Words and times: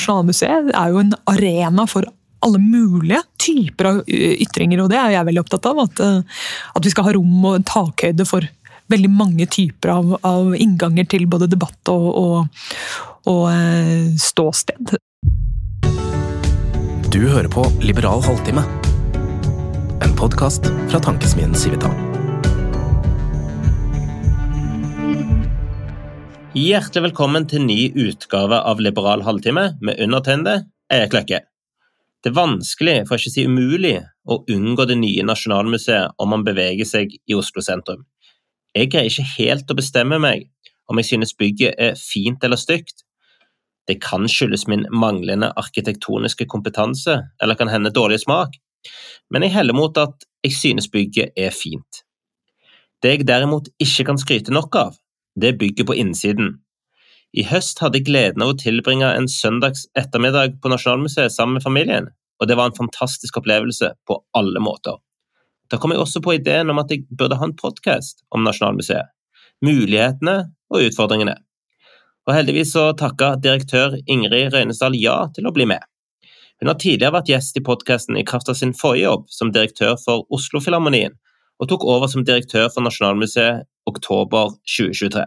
Nasjonalmuseet 0.00 0.72
er 0.72 0.94
jo 0.94 1.02
en 1.02 1.12
arena 1.28 1.84
for 1.88 2.08
alle 2.40 2.60
mulige 2.62 3.20
typer 3.36 3.88
av 3.90 3.98
ytringer, 4.08 4.80
og 4.80 4.88
det 4.88 4.96
er 4.96 5.12
jeg 5.12 5.28
veldig 5.28 5.42
opptatt 5.42 5.68
av. 5.68 5.82
At, 5.84 6.00
at 6.72 6.86
vi 6.86 6.92
skal 6.94 7.04
ha 7.04 7.12
rom 7.12 7.44
og 7.50 7.66
takhøyde 7.68 8.24
for 8.28 8.46
veldig 8.90 9.10
mange 9.12 9.46
typer 9.46 9.92
av, 9.92 10.16
av 10.26 10.54
innganger 10.56 11.06
til 11.12 11.28
både 11.30 11.50
debatt 11.52 11.92
og, 11.92 12.08
og, 12.16 12.64
og 13.30 13.44
eh, 13.52 14.08
ståsted. 14.18 14.96
Du 17.10 17.20
hører 17.26 17.50
på 17.52 17.66
Liberal 17.84 18.24
halvtime, 18.24 18.64
en 20.00 20.16
podkast 20.16 20.72
fra 20.88 21.02
tankesmien 21.04 21.52
Civita. 21.54 21.92
Hjertelig 26.50 27.04
velkommen 27.04 27.44
til 27.46 27.62
ny 27.62 27.92
utgave 27.94 28.56
av 28.66 28.80
Liberal 28.82 29.20
halvtime 29.22 29.68
med 29.86 30.00
undertegnede 30.02 30.64
Eirik 30.90 31.12
Løkke. 31.14 31.38
Det 32.24 32.30
er 32.32 32.34
vanskelig, 32.34 32.94
for 33.06 33.20
ikke 33.20 33.30
å 33.30 33.34
si 33.36 33.44
umulig, 33.46 33.92
å 34.26 34.40
unngå 34.50 34.82
det 34.90 34.96
nye 34.98 35.22
Nasjonalmuseet 35.28 36.16
om 36.18 36.32
man 36.34 36.42
beveger 36.42 36.88
seg 36.90 37.12
i 37.14 37.36
Oslo 37.38 37.62
sentrum. 37.62 38.00
Jeg 38.74 38.90
greier 38.90 39.06
ikke 39.06 39.28
helt 39.36 39.70
å 39.70 39.76
bestemme 39.78 40.18
meg 40.18 40.48
om 40.90 40.98
jeg 40.98 41.12
synes 41.12 41.36
bygget 41.38 41.78
er 41.78 41.94
fint 41.94 42.42
eller 42.42 42.58
stygt. 42.58 43.04
Det 43.86 44.00
kan 44.02 44.26
skyldes 44.26 44.66
min 44.66 44.82
manglende 44.90 45.52
arkitektoniske 45.54 46.48
kompetanse, 46.50 47.14
eller 47.38 47.58
kan 47.60 47.70
hende 47.70 47.94
dårlig 47.94 48.24
smak, 48.24 48.58
men 49.30 49.46
jeg 49.46 49.54
heller 49.54 49.78
mot 49.78 50.02
at 50.02 50.26
jeg 50.42 50.58
synes 50.58 50.90
bygget 50.90 51.30
er 51.38 51.54
fint. 51.54 52.02
Det 52.98 53.14
jeg 53.14 53.30
derimot 53.30 53.70
ikke 53.78 54.08
kan 54.10 54.18
skryte 54.18 54.50
nok 54.50 54.80
av, 54.82 54.98
det 55.42 55.56
bygget 55.60 55.88
på 55.88 55.96
innsiden. 55.98 56.58
I 57.32 57.44
høst 57.46 57.78
hadde 57.82 58.00
jeg 58.00 58.08
gleden 58.08 58.42
av 58.42 58.52
å 58.52 58.58
tilbringe 58.58 59.06
en 59.14 59.28
søndags 59.30 59.84
ettermiddag 59.98 60.58
på 60.62 60.72
Nasjonalmuseet 60.72 61.34
sammen 61.34 61.58
med 61.58 61.66
familien, 61.66 62.08
og 62.40 62.48
det 62.50 62.56
var 62.58 62.70
en 62.70 62.78
fantastisk 62.78 63.38
opplevelse 63.38 63.92
på 64.08 64.18
alle 64.36 64.62
måter. 64.62 64.98
Da 65.70 65.78
kom 65.78 65.94
jeg 65.94 66.02
også 66.02 66.22
på 66.24 66.34
ideen 66.34 66.72
om 66.72 66.80
at 66.82 66.90
jeg 66.90 67.06
burde 67.10 67.38
ha 67.38 67.46
en 67.46 67.54
podkast 67.54 68.24
om 68.34 68.42
Nasjonalmuseet, 68.42 69.12
mulighetene 69.62 70.36
og 70.74 70.88
utfordringene. 70.88 71.36
Og 72.26 72.34
heldigvis 72.34 72.74
så 72.74 72.90
takka 72.98 73.36
direktør 73.42 73.94
Ingrid 74.10 74.50
Røynesdal 74.54 74.98
ja 74.98 75.22
til 75.34 75.46
å 75.46 75.54
bli 75.54 75.68
med. 75.70 75.82
Hun 76.60 76.68
har 76.68 76.76
tidligere 76.82 77.14
vært 77.14 77.30
gjest 77.30 77.56
i 77.56 77.64
podkasten 77.64 78.18
i 78.20 78.26
kraft 78.26 78.50
av 78.52 78.58
sin 78.58 78.74
forrige 78.76 79.06
jobb 79.06 79.28
som 79.32 79.52
direktør 79.54 79.94
for 80.02 80.26
Oslofilharmonien, 80.34 81.14
og 81.60 81.68
tok 81.70 81.86
over 81.88 82.10
som 82.10 82.24
direktør 82.26 82.68
for 82.72 82.84
Nasjonalmuseet 82.84 83.68
oktober 83.88 84.56
2023. 84.66 85.24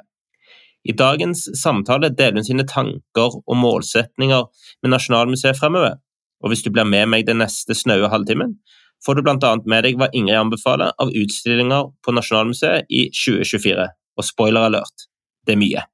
I 0.83 0.91
dagens 0.91 1.45
samtale 1.61 2.09
deler 2.11 2.41
hun 2.41 2.47
sine 2.47 2.65
tanker 2.67 3.37
og 3.39 3.55
målsetninger 3.55 4.47
med 4.83 4.91
Nasjonalmuseet 4.91 5.55
fremover, 5.55 5.95
og 6.43 6.51
hvis 6.51 6.63
du 6.65 6.73
blir 6.75 6.87
med 6.87 7.07
meg 7.07 7.23
den 7.29 7.39
neste 7.39 7.75
snaue 7.77 8.09
halvtimen, 8.11 8.57
får 9.05 9.15
du 9.15 9.23
bl.a. 9.23 9.53
med 9.63 9.87
deg 9.87 9.95
hva 9.99 10.09
Ingrid 10.11 10.41
anbefaler 10.41 10.91
av 10.99 11.13
utstillinger 11.15 11.87
på 12.03 12.15
Nasjonalmuseet 12.15 12.91
i 12.91 13.05
2024. 13.15 13.87
Og 14.19 14.27
spoiler 14.27 14.67
alert, 14.67 15.07
det 15.47 15.55
er 15.55 15.61
mye. 15.63 15.87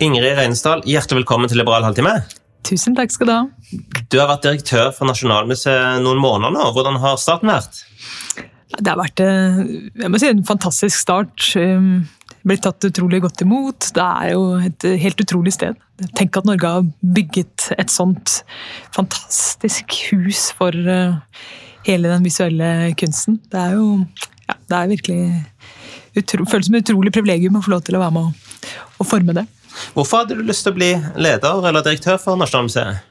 Ingrid 0.00 0.36
Reinsdal, 0.36 0.84
hjertelig 0.88 1.22
velkommen 1.22 1.52
til 1.52 1.60
Liberal 1.60 1.84
halvtime. 1.84 2.18
Tusen 2.66 2.96
takk 2.98 3.12
skal 3.14 3.28
du 3.28 3.32
ha. 3.34 3.42
Du 4.10 4.18
har 4.18 4.30
vært 4.30 4.46
direktør 4.46 4.90
for 4.94 5.06
Nasjonalmuseet 5.08 6.02
noen 6.02 6.20
måneder 6.22 6.54
nå. 6.54 6.68
Hvordan 6.74 6.98
har 7.02 7.18
starten 7.22 7.52
vært? 7.52 7.84
Det 8.76 8.90
har 8.90 8.98
vært 8.98 9.22
eh, 9.22 9.60
jeg 10.02 10.10
må 10.10 10.20
si, 10.20 10.30
en 10.32 10.46
fantastisk 10.46 10.98
start. 10.98 11.52
Um, 11.54 12.08
blitt 12.46 12.64
tatt 12.66 12.88
utrolig 12.88 13.22
godt 13.24 13.44
imot. 13.46 13.90
Det 13.94 14.06
er 14.06 14.32
jo 14.34 14.48
et 14.66 14.88
helt 15.02 15.22
utrolig 15.22 15.54
sted. 15.54 15.78
Tenk 16.18 16.38
at 16.38 16.48
Norge 16.48 16.72
har 16.74 16.88
bygget 17.16 17.70
et 17.78 17.92
sånt 17.92 18.40
fantastisk 18.94 19.96
hus 20.10 20.48
for 20.58 20.74
eh, 20.74 21.18
hele 21.86 22.10
den 22.10 22.26
visuelle 22.26 22.70
kunsten. 22.98 23.40
Det 23.52 23.62
er 23.62 23.78
jo 23.78 23.90
ja, 24.46 24.58
det 24.70 24.78
er 24.78 24.92
virkelig 24.94 25.20
utro, 26.16 26.46
føles 26.48 26.68
som 26.68 26.78
et 26.78 26.86
utrolig 26.86 27.12
privilegium 27.14 27.58
å 27.58 27.64
få 27.64 27.74
lov 27.74 27.86
til 27.86 27.98
å 27.98 28.02
være 28.02 28.14
med 28.14 28.30
og, 28.30 28.74
og 28.98 29.08
forme 29.08 29.34
det. 29.36 29.46
Hvorfor 29.96 30.22
hadde 30.22 30.38
du 30.38 30.44
lyst 30.46 30.66
til 30.66 30.74
å 30.74 30.78
bli 30.78 30.92
leder 31.20 31.68
eller 31.68 31.84
direktør 31.84 32.18
for 32.22 32.40
Nasjonalmuseet? 32.40 33.02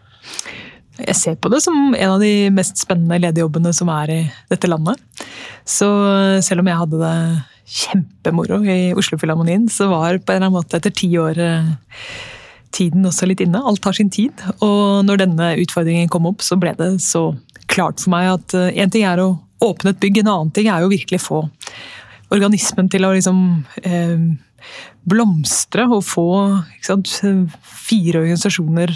Jeg 0.96 1.18
ser 1.20 1.36
på 1.36 1.50
det 1.52 1.60
som 1.64 1.92
en 1.92 2.14
av 2.14 2.22
de 2.24 2.48
mest 2.56 2.80
spennende 2.80 3.20
lederjobbene 3.20 3.74
som 3.76 3.90
er 3.92 4.14
i 4.14 4.22
dette 4.52 4.70
landet. 4.72 5.02
Så 5.68 5.90
selv 6.46 6.64
om 6.64 6.70
jeg 6.72 6.80
hadde 6.80 7.02
det 7.02 7.16
kjempemoro 7.66 8.62
i 8.70 8.94
Oslofilharmonien, 8.96 9.68
så 9.72 9.90
var 9.92 10.22
på 10.22 10.32
en 10.32 10.38
eller 10.38 10.48
annen 10.48 10.56
måte 10.56 10.80
etter 10.80 10.94
ti 10.96 11.10
år 11.20 11.40
eh, 11.42 11.68
tiden 12.76 13.08
også 13.08 13.28
litt 13.28 13.44
inne. 13.44 13.60
Alt 13.60 13.84
tar 13.84 13.98
sin 13.98 14.12
tid. 14.14 14.44
Og 14.64 15.04
når 15.08 15.26
denne 15.26 15.52
utfordringen 15.64 16.12
kom 16.12 16.30
opp, 16.30 16.46
så 16.46 16.60
ble 16.62 16.76
det 16.80 16.94
så 17.04 17.28
klart 17.72 18.04
for 18.04 18.14
meg 18.14 18.32
at 18.38 18.58
én 18.70 18.86
eh, 18.86 18.94
ting 18.94 19.08
er 19.10 19.24
å 19.24 19.34
åpne 19.66 19.96
et 19.96 20.02
bygg, 20.02 20.22
en 20.22 20.32
annen 20.34 20.56
ting 20.56 20.70
er 20.70 20.84
jo 20.84 20.92
virkelig 20.92 21.22
få 21.24 21.46
organismen 22.34 22.90
til 22.92 23.06
å 23.08 23.14
liksom 23.16 23.40
eh, 23.84 24.26
blomstre 25.10 25.86
og 25.90 26.04
få 26.06 26.28
sant, 26.86 27.12
fire 27.86 28.24
organisasjoner 28.24 28.94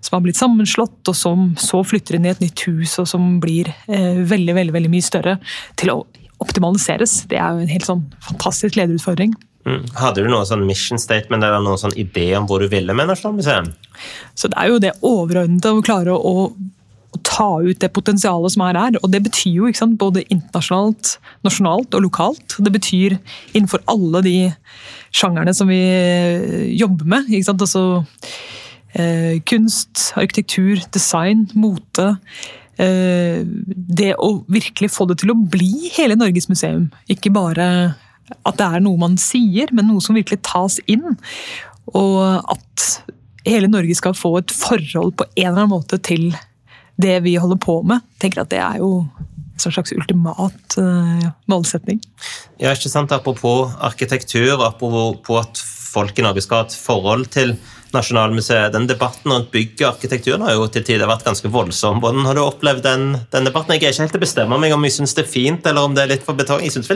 som 0.00 0.16
har 0.16 0.24
blitt 0.24 0.38
sammenslått, 0.38 1.02
og 1.10 1.16
som 1.16 1.50
så 1.60 1.82
flytter 1.84 2.16
inn 2.16 2.28
i 2.28 2.32
et 2.32 2.40
nytt 2.40 2.64
hus, 2.68 2.96
og 3.02 3.08
som 3.10 3.36
blir 3.42 3.68
eh, 3.90 4.22
veldig, 4.24 4.56
veldig, 4.56 4.74
veldig 4.78 4.92
mye 4.92 5.04
større, 5.04 5.36
til 5.80 5.92
å 5.92 5.98
optimaliseres. 6.40 7.26
Det 7.28 7.36
er 7.36 7.52
jo 7.52 7.64
en 7.66 7.72
helt 7.72 7.86
sånn 7.86 8.06
fantastisk 8.24 8.78
lederutfordring. 8.80 9.34
Mm. 9.68 9.82
Hadde 10.00 10.24
du 10.24 10.30
noe 10.32 10.46
sånn 10.48 10.64
mission 10.64 11.00
statement 11.00 11.44
eller 11.44 11.60
noen 11.60 11.80
sånn 11.82 11.96
idé 12.00 12.30
om 12.38 12.46
hvor 12.48 12.64
du 12.64 12.70
ville 12.72 12.96
med 12.96 13.10
Nasjonalmuseet? 13.10 13.68
Så 14.32 14.48
Det 14.48 14.56
er 14.56 14.70
jo 14.72 14.78
det 14.80 14.94
overordnede 15.04 15.74
å 15.76 15.82
klare 15.84 16.16
å, 16.16 16.20
å 16.46 16.46
ta 17.26 17.48
ut 17.62 17.80
det 17.82 17.90
potensialet 17.94 18.54
som 18.54 18.64
er 18.66 18.78
her. 18.78 18.98
Og 19.02 19.10
det 19.12 19.22
betyr 19.26 19.56
jo 19.58 19.72
sant, 19.76 19.98
både 20.00 20.24
internasjonalt, 20.28 21.16
nasjonalt 21.46 21.94
og 21.96 22.04
lokalt. 22.06 22.56
Det 22.58 22.72
betyr 22.72 23.18
innenfor 23.54 23.82
alle 23.90 24.22
de 24.26 24.36
sjangerne 25.14 25.54
som 25.56 25.70
vi 25.70 25.80
eh, 25.80 26.70
jobber 26.78 27.08
med. 27.16 27.30
Ikke 27.30 27.50
sant? 27.50 27.64
Altså, 27.66 27.84
eh, 28.94 29.40
kunst, 29.48 30.10
arkitektur, 30.20 30.82
design, 30.94 31.48
mote. 31.54 32.14
Eh, 32.80 33.42
det 33.44 34.14
å 34.16 34.32
virkelig 34.48 34.92
få 34.94 35.08
det 35.10 35.20
til 35.22 35.34
å 35.34 35.40
bli 35.40 35.90
hele 35.96 36.18
Norges 36.18 36.48
museum. 36.52 36.88
Ikke 37.10 37.32
bare 37.34 37.66
at 38.46 38.60
det 38.60 38.66
er 38.66 38.82
noe 38.84 39.00
man 39.00 39.16
sier, 39.18 39.72
men 39.74 39.90
noe 39.90 40.02
som 40.04 40.14
virkelig 40.14 40.44
tas 40.46 40.78
inn. 40.90 41.18
Og 41.90 42.20
at 42.22 42.86
hele 43.48 43.70
Norge 43.70 43.96
skal 43.98 44.14
få 44.14 44.36
et 44.38 44.54
forhold 44.54 45.16
på 45.18 45.26
en 45.32 45.48
eller 45.48 45.64
annen 45.64 45.74
måte 45.74 45.98
til 46.06 46.30
det 47.02 47.18
vi 47.26 47.36
holder 47.40 47.60
på 47.60 47.80
med. 47.86 48.04
Tenker 48.22 48.44
at 48.44 48.52
det 48.52 48.60
er 48.62 48.80
jo 48.82 48.92
en 49.60 49.74
slags 49.74 49.92
ultimat 49.92 50.78
uh, 50.80 51.26
målsetning. 51.50 52.00
Ja, 52.60 52.72
ikke 52.72 52.92
sant? 52.92 53.12
Apropos 53.12 53.74
arkitektur, 53.80 54.62
apropos 54.64 55.42
at 55.42 55.60
folk 55.90 56.18
i 56.18 56.24
Norge 56.24 56.44
skal 56.44 56.62
ha 56.62 56.68
et 56.68 56.78
forhold 56.78 57.28
til 57.34 57.56
Nasjonalmuseet. 57.90 58.70
Den 58.72 58.86
debatten 58.86 59.32
rundt 59.32 59.50
bygg 59.50 59.80
og 59.80 59.88
arkitekturen 59.88 60.44
har 60.46 60.54
jo 60.54 60.68
til 60.70 60.84
tider 60.86 61.10
vært 61.10 61.24
ganske 61.26 61.50
voldsom. 61.50 61.98
Hvordan 62.02 62.28
har 62.28 62.38
du 62.38 62.42
opplevd 62.44 62.84
den, 62.86 63.06
den 63.32 63.48
debatten? 63.48 63.74
Jeg 63.74 63.82
er 63.82 63.94
ikke 63.94 64.04
helt 64.04 64.14
til 64.14 64.20
å 64.20 64.24
bestemme 64.26 64.58
meg 64.62 64.74
om 64.76 64.86
jeg 64.86 64.94
syns 64.94 65.16
det 65.18 65.24
er 65.24 65.30
fint 65.32 65.66
eller 65.66 65.88
om 65.88 65.96
det 65.96 66.04
er 66.04 66.12
litt 66.12 66.26
for 66.26 66.38
betong. 66.38 66.62
Jeg 66.62 66.76
syns 66.76 66.90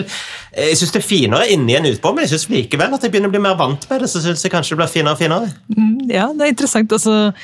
det 0.94 1.00
er 1.00 1.06
finere 1.06 1.48
inni 1.50 1.74
enn 1.74 1.90
utpå, 1.90 2.14
men 2.14 2.26
jeg 2.26 2.36
syns 2.36 2.46
likevel 2.52 2.94
at 2.94 3.06
jeg 3.06 3.14
begynner 3.14 3.32
å 3.32 3.34
bli 3.34 3.42
mer 3.42 3.58
vant 3.58 3.88
med 3.90 4.04
det. 4.04 4.10
Så 4.12 4.22
syns 4.22 4.46
jeg 4.46 4.54
kanskje 4.54 4.76
det 4.76 4.84
blir 4.84 4.92
finere 4.94 5.18
og 5.18 5.22
finere. 5.24 5.50
Mm, 5.74 5.96
ja, 6.12 6.28
det 6.30 6.46
er 6.46 6.54
interessant. 6.54 6.94
altså 6.94 7.34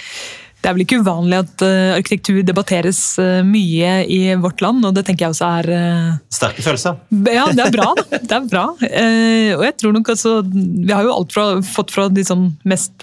det 0.60 0.68
er 0.68 0.74
vel 0.76 0.84
ikke 0.84 0.98
uvanlig 1.00 1.38
at 1.40 1.62
uh, 1.64 1.94
arkitektur 1.96 2.42
debatteres 2.44 2.98
uh, 3.20 3.40
mye 3.46 3.92
i 4.12 4.18
vårt 4.40 4.60
land, 4.60 4.84
og 4.84 4.92
det 4.96 5.06
tenker 5.08 5.26
jeg 5.26 5.34
også 5.34 5.48
er 5.60 5.68
uh, 5.72 6.18
Sterke 6.28 6.64
følelser. 6.64 6.98
Ja, 7.32 7.46
det 7.56 7.64
er 7.64 7.72
bra. 7.72 7.86
da. 7.96 8.04
Det 8.30 8.36
er 8.36 8.44
bra. 8.46 8.64
og 8.76 9.62
jeg 9.64 9.74
tror 9.80 9.94
nok 9.96 10.08
altså 10.12 10.30
Vi 10.44 10.92
har 10.92 11.02
jo 11.02 11.14
alt 11.16 11.32
fra, 11.34 11.44
fått 11.66 11.90
fra 11.94 12.04
de 12.12 12.22
sånn 12.26 12.44
mest 12.68 13.02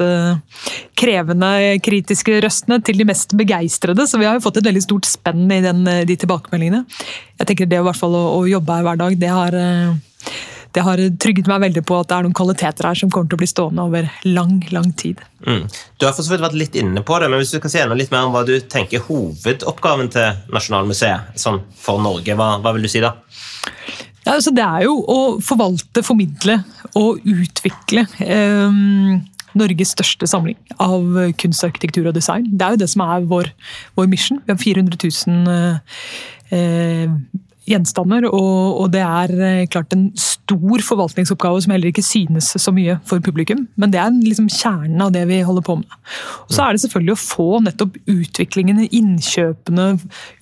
krevende, 0.97 1.49
kritiske 1.83 2.37
røstene 2.45 2.77
til 2.85 3.01
de 3.01 3.07
mest 3.09 3.33
begeistrede, 3.37 4.05
så 4.07 4.21
vi 4.21 4.27
har 4.29 4.37
jo 4.37 4.43
fått 4.45 4.61
et 4.61 4.69
veldig 4.69 4.83
stort 4.85 5.09
spenn 5.09 5.49
i 5.51 5.59
den, 5.65 5.83
de 6.07 6.17
tilbakemeldingene. 6.21 6.85
Jeg 7.41 7.49
tenker 7.49 7.69
det 7.69 7.81
i 7.81 7.87
hvert 7.89 7.99
fall 7.99 8.15
å, 8.15 8.23
å 8.37 8.45
jobbe 8.47 8.77
her 8.77 8.87
hver 8.87 9.01
dag, 9.01 9.17
det 9.19 9.33
har 9.33 9.59
det 10.75 10.83
har 10.85 11.01
trygget 11.21 11.49
meg 11.49 11.61
veldig 11.67 11.83
på 11.87 11.99
at 12.01 12.09
det 12.09 12.17
er 12.17 12.25
noen 12.25 12.37
kvaliteter 12.37 12.89
her 12.89 12.99
som 12.99 13.11
kommer 13.13 13.31
til 13.31 13.39
å 13.39 13.41
bli 13.41 13.49
stående 13.49 13.85
over 13.87 14.09
lang 14.27 14.59
lang 14.73 14.91
tid. 14.99 15.21
Mm. 15.45 15.63
Du 15.97 16.07
har 16.07 16.15
for 16.17 16.25
så 16.25 16.33
vidt 16.33 16.43
vært 16.43 16.57
litt 16.59 16.75
inne 16.79 17.03
på 17.05 17.19
det, 17.21 17.29
men 17.31 17.41
hvis 17.41 17.53
du 17.55 17.61
kan 17.63 17.73
si 17.73 17.81
enda 17.81 17.97
litt 17.97 18.11
mer 18.13 18.27
om 18.27 18.35
hva 18.35 18.43
du 18.47 18.55
tenker 18.69 19.05
hovedoppgaven 19.07 20.11
til 20.13 20.41
Nasjonalmuseet 20.53 21.39
sånn 21.39 21.61
for 21.77 22.03
Norge, 22.03 22.35
hva, 22.37 22.55
hva 22.63 22.75
vil 22.75 22.87
du 22.87 22.91
si 22.91 23.03
da? 23.03 23.15
Ja, 24.27 24.35
altså 24.35 24.51
det 24.51 24.65
er 24.65 24.83
jo 24.83 24.99
å 25.07 25.17
forvalte, 25.43 26.03
formidle 26.03 26.59
og 26.99 27.23
utvikle 27.23 28.03
eh, 28.25 28.79
Norges 29.57 29.93
største 29.95 30.27
samling 30.29 30.57
av 30.83 31.05
kunst, 31.39 31.63
arkitektur 31.65 32.09
og 32.09 32.17
design. 32.17 32.49
Det 32.51 32.65
er 32.65 32.75
jo 32.75 32.81
det 32.83 32.89
som 32.91 33.05
er 33.07 33.27
vår, 33.29 33.49
vår 33.97 34.09
mission. 34.11 34.41
Vi 34.43 34.53
har 34.53 34.59
400 34.59 34.99
000 34.99 35.47
eh, 36.51 37.13
gjenstander, 37.67 38.27
og, 38.31 38.81
og, 38.81 38.87
det 38.93 39.03
er 39.03 39.33
eh, 39.43 39.67
klart 39.71 39.93
en 39.95 40.07
stor 40.19 40.83
forvaltningsoppgave 40.87 41.61
som 41.63 41.73
heller 41.73 41.91
ikke 41.91 42.05
synes 42.05 42.53
så 42.55 42.71
mye 42.73 42.97
for 43.07 43.23
publikum. 43.23 43.65
Men 43.75 43.91
det 43.93 43.99
er 44.01 44.13
liksom 44.15 44.47
kjernen 44.51 45.03
av 45.03 45.11
det 45.15 45.25
vi 45.29 45.41
holder 45.45 45.65
på 45.67 45.77
med. 45.81 45.97
Og 46.47 46.55
Så 46.55 46.63
er 46.63 46.73
det 46.73 46.83
selvfølgelig 46.85 47.15
å 47.15 47.21
få 47.21 47.47
nettopp 47.65 47.97
utviklingene, 48.07 48.87
innkjøpene, 48.95 49.89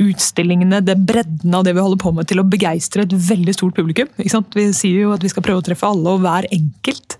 utstillingene, 0.05 0.83
det 0.85 0.99
bredden 1.09 1.57
av 1.57 1.65
det 1.65 1.75
vi 1.75 1.85
holder 1.85 2.01
på 2.03 2.13
med 2.15 2.29
til 2.29 2.43
å 2.43 2.47
begeistre 2.47 3.05
et 3.05 3.17
veldig 3.29 3.57
stort 3.57 3.77
publikum. 3.79 4.11
Vi 4.17 4.69
sier 4.75 5.07
jo 5.07 5.15
at 5.15 5.25
vi 5.25 5.33
skal 5.33 5.45
prøve 5.45 5.63
å 5.63 5.65
treffe 5.65 5.89
alle 5.89 6.15
og 6.15 6.23
hver 6.25 6.49
enkelt. 6.53 7.17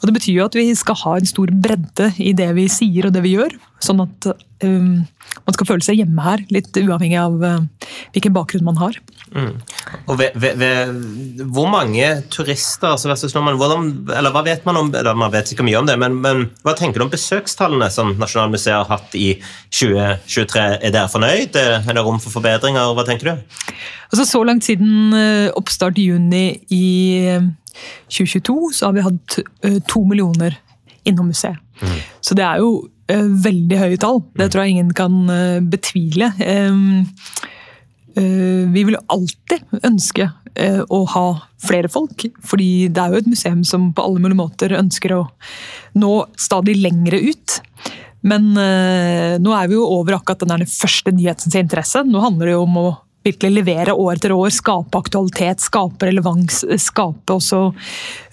Og 0.00 0.08
Det 0.08 0.16
betyr 0.18 0.38
jo 0.38 0.48
at 0.48 0.56
vi 0.58 0.66
skal 0.76 0.98
ha 1.04 1.18
en 1.18 1.28
stor 1.28 1.52
bredde 1.64 2.10
i 2.20 2.34
det 2.36 2.50
vi 2.56 2.66
sier 2.72 3.08
og 3.08 3.14
det 3.14 3.22
vi 3.24 3.36
gjør. 3.36 3.54
Sånn 3.84 4.02
at 4.04 4.28
um, 4.64 5.04
man 5.44 5.56
skal 5.56 5.68
føle 5.68 5.84
seg 5.84 6.00
hjemme 6.00 6.24
her, 6.24 6.44
litt 6.52 6.76
uavhengig 6.76 7.18
av 7.20 7.36
uh, 7.40 7.88
hvilken 8.14 8.34
bakgrunn 8.36 8.66
man 8.68 8.80
har. 8.80 8.98
Mm. 9.34 9.54
Og 10.06 10.18
ved, 10.18 10.30
ved, 10.34 10.56
ved, 10.56 11.46
Hvor 11.50 11.66
mange 11.66 12.22
turister 12.30 12.88
altså 12.88 13.08
versus 13.08 13.34
nordmenn, 13.34 13.56
hvordan, 13.58 13.88
eller 14.14 14.30
Hva 14.30 14.44
vet 14.46 14.66
man 14.66 14.76
om 14.78 14.92
eller 14.94 15.16
Man 15.18 15.32
vet 15.32 15.50
ikke 15.50 15.66
mye 15.66 15.80
om 15.80 15.88
det, 15.88 15.96
men, 15.98 16.20
men 16.22 16.44
hva 16.62 16.76
tenker 16.78 17.02
du 17.02 17.06
om 17.08 17.10
besøkstallene 17.10 17.88
som 17.90 18.12
Nasjonalmuseet 18.20 18.76
har 18.76 18.92
hatt 18.92 19.16
i 19.18 19.32
2023? 19.74 20.62
Er 20.78 20.94
dere 20.94 21.10
fornøyd? 21.10 21.58
Er 21.58 21.82
det 21.82 22.04
rom 22.06 22.20
for 22.22 22.30
forbedringer? 22.36 22.94
Hva 22.94 23.06
tenker 23.08 23.32
du? 23.32 23.50
Altså 24.12 24.26
Så 24.28 24.44
langt 24.46 24.66
siden 24.68 25.10
uh, 25.16 25.50
oppstart 25.58 25.98
i 25.98 26.06
juni 26.12 26.44
i 26.70 26.86
2022 28.06 28.70
så 28.78 28.86
har 28.86 28.94
vi 28.94 29.06
hatt 29.08 29.38
uh, 29.66 29.80
to 29.90 30.04
millioner 30.06 30.54
innom 31.04 31.26
museet. 31.32 31.58
Mm. 31.82 31.98
Så 32.22 32.38
det 32.38 32.46
er 32.46 32.62
jo 32.62 32.84
veldig 33.10 33.76
høye 33.82 33.98
tall. 34.00 34.22
Det 34.38 34.46
tror 34.52 34.62
jeg 34.62 34.76
ingen 34.76 34.94
kan 34.96 35.18
betvile. 35.68 36.30
Um, 36.40 37.02
Eh, 37.44 37.53
vi 38.14 38.84
vil 38.86 38.96
alltid 39.10 39.84
ønske 39.84 40.28
eh, 40.54 40.80
å 40.86 41.00
ha 41.14 41.26
flere 41.64 41.90
folk, 41.90 42.26
fordi 42.46 42.88
det 42.92 43.02
er 43.02 43.14
jo 43.14 43.22
et 43.22 43.30
museum 43.30 43.64
som 43.66 43.88
på 43.94 44.04
alle 44.04 44.22
mulige 44.22 44.38
måter 44.38 44.76
ønsker 44.78 45.16
å 45.16 45.22
nå 45.98 46.12
stadig 46.38 46.76
lengre 46.80 47.20
ut. 47.24 47.58
Men 48.24 48.52
eh, 48.56 49.36
nå 49.42 49.54
er 49.56 49.68
vi 49.68 49.76
jo 49.76 49.86
over 49.98 50.18
akkurat 50.18 50.46
den 50.46 50.66
første 50.70 51.12
nyhetens 51.12 51.56
interesse. 51.58 52.04
Nå 52.08 52.22
handler 52.24 52.50
det 52.50 52.56
jo 52.56 52.64
om 52.64 52.78
å 52.80 52.88
virkelig 53.24 53.54
levere 53.56 53.96
år 53.96 54.18
etter 54.18 54.34
år, 54.36 54.50
skape 54.52 55.00
aktualitet, 55.00 55.62
skape 55.64 56.10
relevans, 56.10 56.62
skape 56.80 57.36
også 57.36 57.66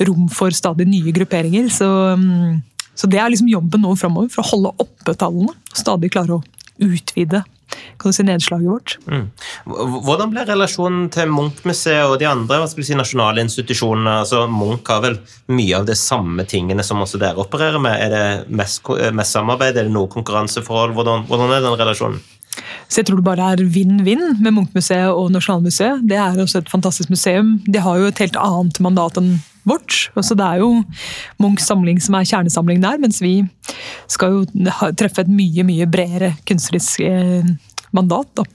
rom 0.08 0.28
for 0.32 0.56
stadig 0.56 0.88
nye 0.90 1.14
grupperinger. 1.16 1.70
Så, 1.72 1.88
mm, 2.20 2.60
så 3.00 3.08
det 3.12 3.22
er 3.22 3.32
liksom 3.32 3.52
jobben 3.52 3.84
nå 3.86 3.96
framover, 4.00 4.32
for 4.34 4.44
å 4.44 4.52
holde 4.52 4.74
oppe 4.84 5.16
tallene. 5.16 5.56
Stadig 5.72 6.12
klare 6.12 6.40
å 6.40 6.44
utvide 6.82 7.44
kan 8.02 8.12
du 8.12 8.16
si, 8.16 8.26
nedslaget 8.28 8.72
vårt. 8.72 8.98
Mm. 9.08 9.28
Hvordan 10.06 10.34
ble 10.34 10.46
relasjonen 10.50 11.08
til 11.14 11.32
Munch-museet 11.32 12.10
og 12.10 12.18
de 12.22 12.30
andre 12.30 12.62
hva 12.62 12.70
skal 12.70 12.84
vi 12.84 12.90
si, 12.90 12.98
nasjonale 13.00 13.46
institusjonene? 13.46 14.18
Altså, 14.24 14.44
Munch 14.52 14.92
har 14.92 15.04
vel 15.06 15.20
mye 15.52 15.80
av 15.80 15.88
de 15.90 15.98
samme 15.98 16.46
tingene 16.50 16.86
som 16.86 17.02
også 17.04 17.22
dere 17.22 17.42
opererer 17.42 17.82
med. 17.82 17.98
Er 18.02 18.14
det 18.14 18.52
mest, 18.62 18.84
mest 19.16 19.38
samarbeid, 19.38 19.78
er 19.78 19.90
det 19.90 19.96
noe 19.96 20.12
konkurranseforhold? 20.12 20.96
Hvordan, 20.98 21.28
hvordan 21.30 21.56
er 21.56 21.66
den 21.66 21.80
relasjonen? 21.80 22.22
Så 22.92 23.00
jeg 23.00 23.08
tror 23.08 23.22
det 23.22 23.28
bare 23.28 23.54
er 23.54 23.62
vinn-vinn 23.72 24.42
med 24.44 24.56
Munch-museet 24.58 25.14
og 25.16 25.32
Nasjonalmuseet. 25.32 26.04
Det 26.08 26.18
er 26.20 26.42
også 26.44 26.60
et 26.60 26.72
fantastisk 26.72 27.14
museum. 27.14 27.56
De 27.64 27.80
har 27.80 28.02
jo 28.02 28.10
et 28.10 28.20
helt 28.20 28.40
annet 28.40 28.82
mandat 28.84 29.20
enn 29.22 29.38
vårt. 29.68 30.10
Så 30.18 30.38
det 30.38 30.48
er 30.48 30.64
jo 30.64 30.72
Munchs 31.42 31.68
samling 31.70 32.02
som 32.04 32.18
er 32.18 32.28
kjernesamling 32.28 32.82
der, 32.84 33.02
mens 33.02 33.22
vi 33.24 33.40
skal 34.12 34.40
jo 34.40 34.72
treffe 34.98 35.26
et 35.26 35.32
mye 35.32 35.66
mye 35.68 35.90
bredere 35.90 36.34
kunstnerisk 36.50 37.04
eh, 37.06 37.54
mandat. 37.96 38.32
Da. 38.36 38.48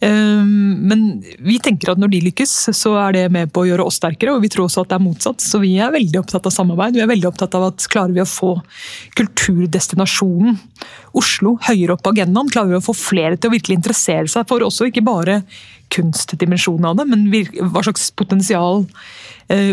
Ehm, 0.00 0.86
men 0.86 1.04
vi 1.42 1.58
tenker 1.62 1.92
at 1.92 2.00
når 2.00 2.12
de 2.12 2.20
lykkes, 2.28 2.52
så 2.76 2.94
er 3.00 3.16
det 3.16 3.24
med 3.34 3.50
på 3.52 3.64
å 3.64 3.68
gjøre 3.68 3.86
oss 3.88 3.98
sterkere. 3.98 4.36
Og 4.36 4.44
vi 4.44 4.50
tror 4.52 4.68
også 4.68 4.84
at 4.84 4.92
det 4.92 4.98
er 4.98 5.04
motsatt. 5.04 5.42
Så 5.44 5.60
vi 5.62 5.74
er 5.82 5.94
veldig 5.94 6.20
opptatt 6.22 6.46
av 6.46 6.54
samarbeid. 6.54 6.98
Vi 6.98 7.04
er 7.04 7.10
veldig 7.10 7.30
opptatt 7.32 7.56
av 7.58 7.70
at 7.70 7.88
klarer 7.90 8.14
vi 8.14 8.22
å 8.22 8.28
få 8.28 8.54
kulturdestinasjonen 9.18 10.60
Oslo 11.18 11.56
høyere 11.66 11.96
opp 11.96 12.04
på 12.04 12.12
agendaen, 12.14 12.50
klarer 12.52 12.74
vi 12.74 12.78
å 12.78 12.84
få 12.84 12.94
flere 12.94 13.38
til 13.38 13.50
å 13.50 13.54
virkelig 13.56 13.78
interessere 13.78 14.28
seg 14.30 14.44
for 14.46 14.62
også 14.62 14.90
ikke 14.90 15.02
bare 15.06 15.40
kunstdimensjonen 15.94 16.84
av 16.90 16.98
det, 16.98 17.06
men 17.08 17.24
hva 17.72 17.82
slags 17.86 18.10
potensial 18.12 18.84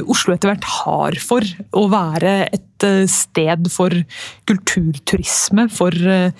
Oslo 0.07 0.35
etter 0.35 0.51
hvert 0.51 0.67
har 0.81 1.17
for 1.19 1.45
å 1.75 1.85
være 1.91 2.35
et 2.47 2.85
eh, 2.87 3.03
sted 3.11 3.67
for 3.73 3.93
kulturturisme, 4.47 5.67
for 5.73 5.95
eh, 5.95 6.31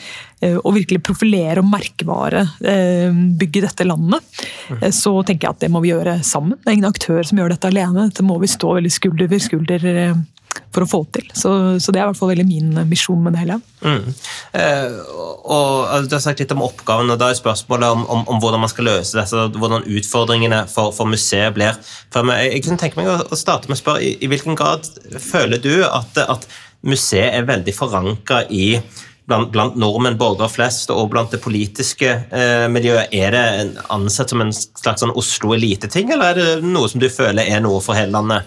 å 0.55 0.73
virkelig 0.75 1.01
profilere 1.03 1.63
og 1.63 1.67
merkevare 1.71 2.43
bygge 2.61 3.63
dette 3.63 3.87
landet, 3.87 4.21
mm. 4.69 4.83
så 4.93 5.15
tenker 5.25 5.47
jeg 5.47 5.55
at 5.55 5.63
det 5.63 5.71
må 5.73 5.81
vi 5.81 5.89
gjøre 5.89 6.19
sammen. 6.27 6.59
Det 6.61 6.69
er 6.69 6.77
ingen 6.77 6.91
aktør 6.91 7.25
som 7.25 7.39
gjør 7.41 7.55
dette 7.55 7.71
alene. 7.71 8.07
Dette 8.11 8.25
må 8.27 8.37
vi 8.43 8.51
stå 8.51 8.75
veldig 8.77 8.93
skulder 8.93 9.31
ved 9.31 9.41
skulder 9.41 9.87
for 10.75 10.85
å 10.85 10.89
få 10.89 10.99
til. 11.15 11.27
Så, 11.33 11.51
så, 11.79 11.93
det 11.93 12.01
er 12.01 12.05
i 12.05 12.09
hvert 12.09 12.19
fall 12.19 12.31
veldig 12.33 12.47
min 12.47 12.73
misjon 12.89 13.21
med 13.23 13.35
det 13.35 13.43
hele. 13.43 13.57
Mm. 13.85 14.11
Eh, 14.59 14.97
og 15.45 15.85
altså, 15.85 16.09
Du 16.09 16.15
har 16.17 16.23
sagt 16.25 16.43
litt 16.43 16.53
om 16.55 16.63
oppgaven, 16.65 17.11
og 17.13 17.21
da 17.21 17.31
er 17.31 17.39
spørsmålet 17.39 17.95
om, 17.95 18.05
om, 18.11 18.25
om 18.33 18.43
hvordan 18.43 18.63
man 18.63 18.71
skal 18.71 18.89
løse 18.89 19.17
det. 19.17 19.25
Altså, 19.25 19.47
hvordan 19.55 19.87
utfordringene 19.97 20.65
for, 20.71 20.93
for 20.95 21.09
museet 21.09 21.55
blir. 21.55 21.79
For 22.13 22.27
jeg, 22.35 22.51
jeg, 22.53 22.65
kunne 22.67 22.81
tenke 22.81 23.01
meg 23.01 23.11
å, 23.11 23.17
å 23.25 23.39
starte 23.39 23.71
med 23.71 23.79
å 23.79 23.81
spørre, 23.81 24.05
i, 24.05 24.15
i, 24.19 24.31
hvilken 24.31 24.59
grad 24.59 24.87
føler 25.21 25.61
du 25.63 25.73
at, 25.87 26.19
at 26.25 26.47
museet 26.85 27.33
er 27.33 27.49
veldig 27.49 27.75
forankra 27.75 28.45
i 28.53 28.69
Blant, 29.25 29.49
blant, 29.49 29.73
nordmenn, 29.81 30.19
borgere 30.21 30.45
flest, 30.53 30.91
og 30.93 31.07
blant 31.09 31.31
det 31.33 31.39
politiske 31.41 32.11
eh, 32.29 32.67
miljøet, 32.69 33.09
er 33.09 33.33
det 33.33 33.45
ansett 33.89 34.29
som 34.29 34.43
en 34.43 34.51
slags 34.53 35.01
sånn 35.01 35.15
Oslo-eliteting, 35.17 36.11
eller 36.13 36.29
er 36.29 36.37
det 36.37 36.67
noe 36.69 36.91
som 36.91 37.01
du 37.01 37.07
føler 37.09 37.49
er 37.49 37.63
noe 37.65 37.79
for 37.81 37.97
hele 37.97 38.13
landet? 38.13 38.45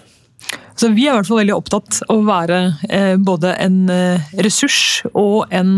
Så 0.79 0.93
Vi 0.95 1.09
er 1.09 1.11
i 1.11 1.17
hvert 1.17 1.27
fall 1.27 1.41
veldig 1.41 1.57
opptatt 1.57 2.03
av 2.07 2.21
å 2.21 2.27
være 2.29 2.59
eh, 2.87 3.17
både 3.19 3.55
en 3.59 3.81
eh, 3.91 4.29
ressurs 4.47 5.03
og 5.11 5.51
en 5.51 5.73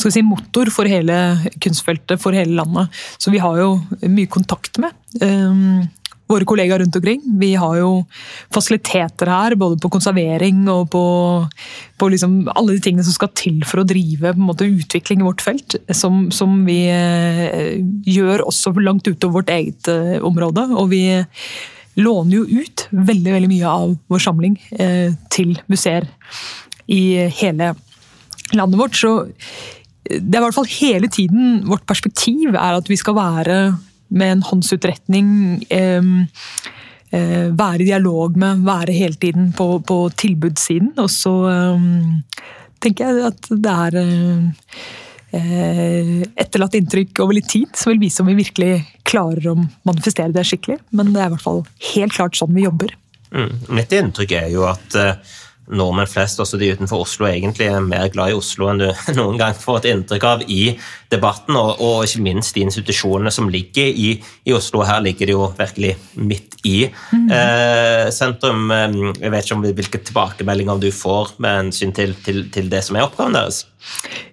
si, 0.00 0.22
motor 0.24 0.70
for 0.72 0.88
hele 0.88 1.18
kunstfeltet, 1.60 2.16
for 2.22 2.36
hele 2.36 2.56
landet. 2.56 2.96
Så 3.20 3.32
vi 3.34 3.42
har 3.44 3.60
jo 3.60 3.74
mye 4.08 4.30
kontakt 4.32 4.80
med 4.80 4.96
um, 5.20 5.84
våre 6.30 6.46
kollegaer 6.48 6.80
rundt 6.82 6.96
omkring. 6.96 7.20
Vi 7.38 7.52
har 7.60 7.76
jo 7.78 7.90
fasiliteter 8.54 9.30
her, 9.30 9.54
både 9.58 9.78
på 9.82 9.90
konservering 9.94 10.64
og 10.72 10.88
på, 10.96 11.04
på 12.00 12.10
liksom 12.12 12.38
alle 12.54 12.74
de 12.74 12.82
tingene 12.82 13.06
som 13.06 13.14
skal 13.14 13.30
til 13.38 13.60
for 13.68 13.82
å 13.82 13.86
drive 13.86 14.32
måte, 14.40 14.66
utvikling 14.66 15.22
i 15.22 15.28
vårt 15.28 15.44
felt. 15.44 15.78
Som, 15.94 16.30
som 16.34 16.62
vi 16.66 16.80
eh, 16.90 17.78
gjør 18.08 18.48
også 18.48 18.74
langt 18.80 19.06
utover 19.06 19.42
vårt 19.42 19.54
eget 19.54 19.92
eh, 19.92 20.18
område. 20.24 20.66
Og 20.74 20.90
vi 20.94 21.04
låner 21.96 22.36
jo 22.36 22.62
ut 22.62 22.86
veldig, 22.90 23.32
veldig 23.32 23.50
mye 23.50 23.70
av 23.70 23.94
vår 24.12 24.22
samling 24.22 24.56
eh, 24.78 25.14
til 25.32 25.56
museer 25.70 26.08
i 26.92 27.16
hele 27.38 27.72
landet 28.54 28.80
vårt. 28.80 28.98
Så 28.98 29.12
det 30.06 30.36
er 30.36 30.42
i 30.42 30.44
hvert 30.44 30.58
fall 30.58 30.70
hele 30.70 31.10
tiden 31.10 31.62
vårt 31.66 31.86
perspektiv 31.88 32.54
er 32.54 32.76
at 32.76 32.90
vi 32.90 32.98
skal 33.00 33.16
være 33.16 33.56
med 34.16 34.36
en 34.36 34.44
håndsutretning. 34.46 35.30
Eh, 35.70 36.12
eh, 37.16 37.48
være 37.56 37.80
i 37.80 37.88
dialog 37.88 38.36
med, 38.38 38.66
være 38.66 38.94
hele 38.94 39.18
tiden 39.18 39.50
på, 39.56 39.80
på 39.80 40.04
tilbudssiden. 40.20 40.92
Og 41.02 41.10
så 41.10 41.34
eh, 41.50 41.90
tenker 42.84 43.08
jeg 43.08 43.32
at 43.32 43.50
det 43.50 43.76
er 43.88 44.00
eh, 44.04 44.46
Eh, 44.78 45.05
etterlatt 45.32 46.76
inntrykk 46.78 47.18
over 47.24 47.36
litt 47.36 47.48
tid, 47.50 47.72
som 47.74 47.90
vil 47.92 48.04
vise 48.04 48.22
om 48.22 48.28
vi 48.30 48.36
virkelig 48.38 48.84
klarer 49.06 49.50
å 49.50 49.56
manifestere 49.88 50.32
det 50.34 50.46
skikkelig. 50.46 50.78
Men 50.96 51.10
det 51.14 51.22
er 51.22 51.32
i 51.32 51.34
hvert 51.34 51.46
fall 51.46 51.64
helt 51.94 52.14
klart 52.14 52.38
sånn 52.38 52.54
vi 52.54 52.66
jobber. 52.66 52.94
Mm. 53.34 53.50
Mitt 53.74 53.92
inntrykk 53.92 54.36
er 54.38 54.46
jo 54.52 54.64
at 54.70 54.96
uh, 54.96 55.18
nordmenn 55.66 56.08
flest, 56.08 56.40
også 56.40 56.58
de 56.60 56.70
utenfor 56.76 57.02
Oslo, 57.04 57.26
egentlig 57.28 57.66
er 57.68 57.82
mer 57.82 58.08
glad 58.12 58.32
i 58.32 58.36
Oslo 58.38 58.68
enn 58.70 58.82
du 58.84 58.86
noen 59.18 59.38
gang 59.40 59.56
får 59.58 59.80
et 59.80 59.88
inntrykk 59.92 60.26
av 60.28 60.44
i 60.46 60.60
debatten, 61.12 61.58
og, 61.58 61.82
og 61.82 62.06
ikke 62.06 62.22
minst 62.24 62.56
de 62.56 62.64
institusjonene 62.66 63.32
som 63.34 63.50
ligger 63.50 63.90
i, 63.90 64.12
i, 64.46 64.54
Oslo. 64.54 64.84
Her 64.86 65.02
ligger 65.04 65.28
det 65.28 65.36
jo 65.36 65.48
virkelig 65.58 65.94
midt 66.18 66.58
i 66.66 66.76
mm. 66.88 67.28
eh, 67.34 68.04
sentrum. 68.14 68.70
Jeg 68.70 69.32
vet 69.34 69.46
ikke 69.46 69.58
om 69.58 69.66
hvilke 69.66 70.02
tilbakemeldinger 70.08 70.82
du 70.82 70.90
får 70.94 71.36
med 71.42 71.60
hensyn 71.64 71.94
til, 71.96 72.14
til, 72.26 72.46
til 72.54 72.70
det 72.72 72.82
som 72.86 72.98
er 72.98 73.06
oppgaven 73.06 73.38
deres? 73.38 73.64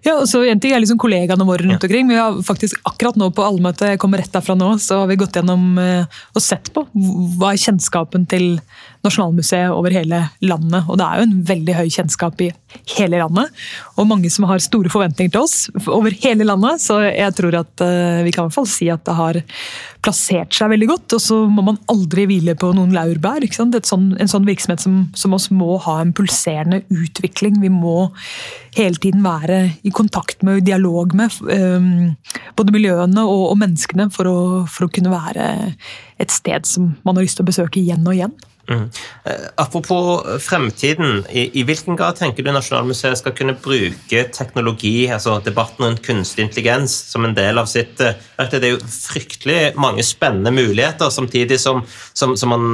Ja, 0.03 0.17
og 0.17 0.27
så 0.27 0.43
En 0.47 0.59
ting 0.59 0.73
er 0.75 0.81
liksom 0.83 0.99
kollegaene 1.01 1.45
våre 1.47 1.63
rundt 1.63 1.83
omkring. 1.83 2.07
men 2.07 2.15
vi 2.15 2.21
har 2.21 2.39
faktisk 2.43 2.79
akkurat 2.83 3.15
nå 3.19 3.29
på 3.31 3.45
allmøtet 3.45 3.93
jeg 3.93 4.01
kommer 4.01 4.19
rett 4.19 4.33
derfra 4.33 4.55
nå, 4.57 4.73
så 4.79 5.03
har 5.03 5.07
vi 5.07 5.19
gått 5.19 5.37
gjennom 5.39 5.77
eh, 5.79 6.05
og 6.33 6.43
sett 6.43 6.71
på 6.73 6.85
hva 6.93 7.53
er 7.53 7.61
kjennskapen 7.61 8.27
til 8.29 8.59
Nasjonalmuseet 9.03 9.73
over 9.75 9.91
hele 9.91 10.21
landet. 10.43 10.85
Og 10.87 10.97
det 10.99 11.05
er 11.05 11.19
jo 11.19 11.27
en 11.27 11.39
veldig 11.49 11.73
høy 11.75 11.89
kjennskap 11.91 12.43
i 12.45 12.49
hele 12.95 13.19
landet. 13.19 13.63
Og 13.99 14.07
mange 14.07 14.31
som 14.31 14.47
har 14.47 14.63
store 14.63 14.91
forventninger 14.91 15.33
til 15.33 15.43
oss 15.43 15.67
over 15.91 16.15
hele 16.23 16.47
landet. 16.47 16.79
Så 16.83 17.01
jeg 17.09 17.35
tror 17.35 17.57
at 17.59 17.83
uh, 17.83 18.23
vi 18.23 18.31
kan 18.31 18.45
i 18.45 18.47
hvert 18.47 18.55
fall 18.55 18.69
si 18.71 18.87
at 18.93 19.03
det 19.03 19.17
har 19.17 19.41
plassert 20.03 20.55
seg 20.55 20.71
veldig 20.73 20.89
godt. 20.89 21.15
Og 21.17 21.23
så 21.23 21.37
må 21.49 21.63
man 21.65 21.79
aldri 21.91 22.25
hvile 22.29 22.55
på 22.59 22.71
noen 22.75 22.93
laurbær. 22.95 23.45
Sånn, 23.53 23.73
en 24.19 24.31
sånn 24.31 24.47
virksomhet 24.47 24.83
som, 24.83 24.99
som, 25.17 25.35
oss 25.35 25.49
må 25.53 25.77
ha 25.85 25.99
en 26.01 26.13
pulserende 26.15 26.83
utvikling. 26.93 27.59
Vi 27.63 27.71
må 27.73 28.09
hele 28.77 28.99
tiden 29.01 29.23
være 29.25 29.59
i 29.85 29.93
kontakt 29.95 30.43
med 30.43 30.61
og 30.61 30.67
dialog 30.67 31.13
med 31.17 31.35
um, 31.47 32.13
både 32.57 32.75
miljøene 32.75 33.25
og, 33.27 33.45
og 33.51 33.59
menneskene 33.61 34.09
for 34.13 34.29
å, 34.29 34.39
for 34.69 34.87
å 34.87 34.93
kunne 34.93 35.13
være 35.13 35.51
et 36.21 36.33
sted 36.33 36.67
som 36.69 36.93
man 37.03 37.17
har 37.17 37.25
lyst 37.25 37.39
til 37.39 37.45
å 37.45 37.51
besøke 37.51 37.81
igjen 37.81 38.05
og 38.07 38.17
igjen. 38.17 38.35
Mm. 38.69 38.89
Eh, 39.25 39.47
apropos 39.55 40.23
fremtiden, 40.39 41.25
i, 41.29 41.59
i, 41.59 41.63
hvilken 41.67 41.97
grad 41.99 42.15
tenker 42.15 42.45
du 42.45 42.51
Nasjonalmuseet 42.55 43.19
skal 43.19 43.35
kunne 43.35 43.57
bruke 43.59 44.21
teknologi, 44.31 45.09
altså 45.11 45.35
debatten 45.43 45.83
rundt 45.83 46.03
kunstig 46.05 46.45
intelligens, 46.45 46.95
som 47.11 47.27
en 47.27 47.35
del 47.35 47.59
av 47.59 47.67
sitt 47.67 47.99
eh, 47.99 48.15
Det 48.39 48.61
er 48.61 48.75
jo 48.77 48.79
fryktelig 48.87 49.73
mange 49.75 50.05
spennende 50.07 50.55
muligheter, 50.55 51.11
samtidig 51.11 51.59
som, 51.59 51.83
som, 52.15 52.37
som 52.39 52.55
man 52.55 52.65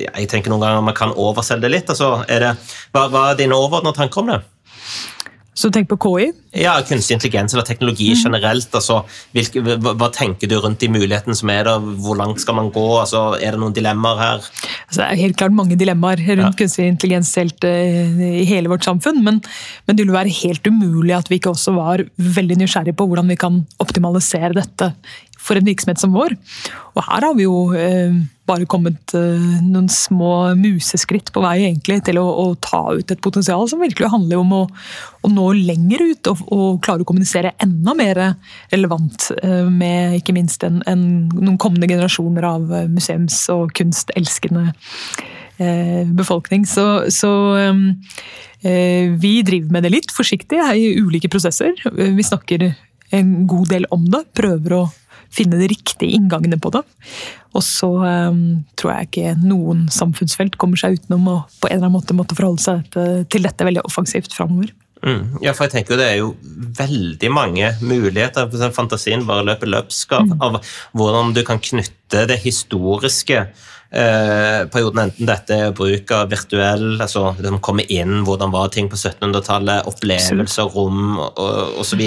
Jeg 0.00 0.30
tenker 0.32 0.52
noen 0.52 0.64
ganger 0.64 0.88
man 0.88 0.96
kan 0.96 1.12
overselge 1.12 1.66
det 1.66 1.74
litt. 1.74 1.92
altså 1.92 2.24
er 2.28 2.46
det, 2.46 2.52
hva, 2.96 3.08
hva 3.12 3.30
er 3.30 3.40
dine 3.42 3.58
overordnede 3.60 4.00
tanker 4.00 4.24
om 4.24 4.32
det? 4.32 4.42
Så 5.56 5.70
tenk 5.72 5.88
på 5.88 5.96
KI? 6.04 6.26
Ja, 6.56 6.74
Kunstig 6.84 7.16
intelligens 7.16 7.54
eller 7.54 7.64
teknologi 7.64 8.10
mm. 8.12 8.18
generelt. 8.26 8.68
Altså, 8.76 8.98
hvilke, 9.32 9.62
hva, 9.64 9.94
hva, 9.96 10.10
tenker 10.12 10.50
du 10.50 10.58
rundt 10.60 10.82
de 10.82 10.90
mulighetene 10.92 11.36
som 11.36 11.52
er 11.52 11.64
der? 11.64 11.86
Hvor 12.04 12.18
langt 12.18 12.42
skal 12.42 12.58
man 12.58 12.68
gå? 12.74 12.84
Altså, 13.00 13.22
er 13.40 13.56
det 13.56 13.62
noen 13.62 13.76
dilemmaer 13.76 14.20
her? 14.20 14.44
Altså, 14.44 15.00
det 15.00 15.06
er 15.06 15.22
helt 15.22 15.38
klart 15.40 15.56
mange 15.56 15.78
dilemmaer 15.80 16.20
rundt 16.20 16.44
ja. 16.44 16.52
kunstig 16.60 16.90
intelligens 16.90 17.32
helt, 17.40 17.64
uh, 17.64 18.24
i 18.42 18.44
hele 18.48 18.72
vårt 18.72 18.84
samfunn. 18.84 19.22
Men, 19.24 19.40
men, 19.88 19.96
det 19.96 20.04
vil 20.04 20.16
være 20.16 20.34
helt 20.42 20.68
umulig 20.68 21.16
at 21.16 21.32
vi 21.32 21.40
ikke 21.40 21.54
også 21.54 21.72
var 21.78 22.04
veldig 22.20 22.60
nysgjerrige 22.60 22.96
på 22.98 23.08
hvordan 23.08 23.32
vi 23.32 23.40
kan 23.40 23.62
optimalisere 23.82 24.52
dette 24.60 24.92
for 25.46 25.58
en 25.58 25.66
virksomhet 25.66 26.00
som 26.02 26.14
vår. 26.16 26.34
Og 26.96 27.04
her 27.04 27.26
har 27.26 27.36
vi 27.36 27.44
jo 27.44 27.56
eh, 27.76 28.14
bare 28.48 28.66
kommet 28.70 29.14
eh, 29.16 29.60
noen 29.66 29.88
små 29.92 30.54
museskritt 30.58 31.30
på 31.34 31.42
vei 31.44 31.58
egentlig 31.66 32.00
til 32.06 32.20
å, 32.20 32.24
å, 32.24 32.46
ta 32.62 32.82
ut 32.96 33.12
et 33.12 33.22
potensial 33.22 33.66
som 33.70 33.82
virkelig 33.82 34.10
handler 34.12 34.40
om 34.40 34.54
å, 34.56 34.62
å 35.26 35.32
nå 35.32 35.46
lenger 35.58 36.06
ut 36.06 36.32
og, 36.32 36.42
og, 36.48 36.80
klare 36.84 37.04
å 37.04 37.08
kommunisere 37.08 37.54
enda 37.62 37.94
mer 37.98 38.22
relevant 38.72 39.30
eh, 39.42 39.68
med 39.68 40.18
ikke 40.20 40.36
minst 40.36 40.66
en, 40.66 40.80
en, 40.88 41.06
noen 41.36 41.60
kommende 41.62 41.90
generasjoner 41.90 42.48
av 42.48 42.76
museums- 42.92 43.44
og 43.52 43.72
kunstelskende 43.76 44.72
befolkning. 45.56 46.66
Så, 46.68 46.82
så 47.08 47.30
vi 48.60 49.30
driver 49.40 49.72
med 49.72 49.86
det 49.86 49.92
litt 49.94 50.12
forsiktig 50.12 50.58
i 50.60 50.90
ulike 51.00 51.30
prosesser. 51.32 51.72
Vi 51.96 52.26
snakker 52.28 52.66
en 53.16 53.30
god 53.48 53.70
del 53.72 53.86
om 53.94 54.04
det. 54.12 54.20
Prøver 54.36 54.76
å 54.76 54.82
finne 55.34 55.58
de 55.60 55.68
riktige 55.72 56.16
inngangene 56.16 56.58
på 56.62 56.72
det. 56.74 56.82
Og 57.56 57.64
så 57.64 57.88
um, 57.88 58.40
tror 58.76 58.92
jeg 58.92 59.08
ikke 59.08 59.36
noen 59.40 59.86
samfunnsfelt 59.92 60.58
kommer 60.60 60.80
seg 60.80 60.98
utenom 60.98 61.30
å 61.32 61.36
på 61.60 61.70
en 61.70 61.78
eller 61.78 61.88
annen 61.88 61.96
måte 61.96 62.16
måtte 62.16 62.36
forholde 62.36 62.62
seg 62.62 62.82
til 63.32 63.46
dette 63.46 63.66
veldig 63.66 63.86
offensivt 63.88 64.36
framover. 64.36 64.74
Mm. 65.04 65.38
Ja, 65.44 65.52
for 65.52 65.66
jeg 65.66 65.74
tenker 65.74 65.98
Det 66.00 66.06
er 66.08 66.16
jo 66.22 66.32
veldig 66.78 67.30
mange 67.30 67.68
muligheter. 67.84 68.48
Fantasien 68.74 69.26
bare 69.28 69.44
løper 69.46 69.70
løpsk 69.70 70.16
av, 70.16 70.26
mm. 70.26 70.42
av 70.42 70.56
hvordan 70.96 71.34
du 71.36 71.42
kan 71.46 71.60
knytte 71.62 72.24
det 72.30 72.40
historiske 72.42 73.44
perioden, 73.90 75.02
enten 75.06 75.28
dette 75.28 75.56
er 75.56 75.74
bruk 75.76 76.10
av 76.14 76.30
virtuell, 76.32 76.96
altså 77.00 77.30
de 77.38 77.52
kommer 77.64 77.86
inn, 77.92 78.18
hvordan 78.26 78.52
var 78.52 78.72
ting 78.74 78.90
på 78.90 78.98
1700-tallet, 78.98 79.86
opplevelser, 79.90 80.70
rom 80.74 81.20
osv. 81.20 82.02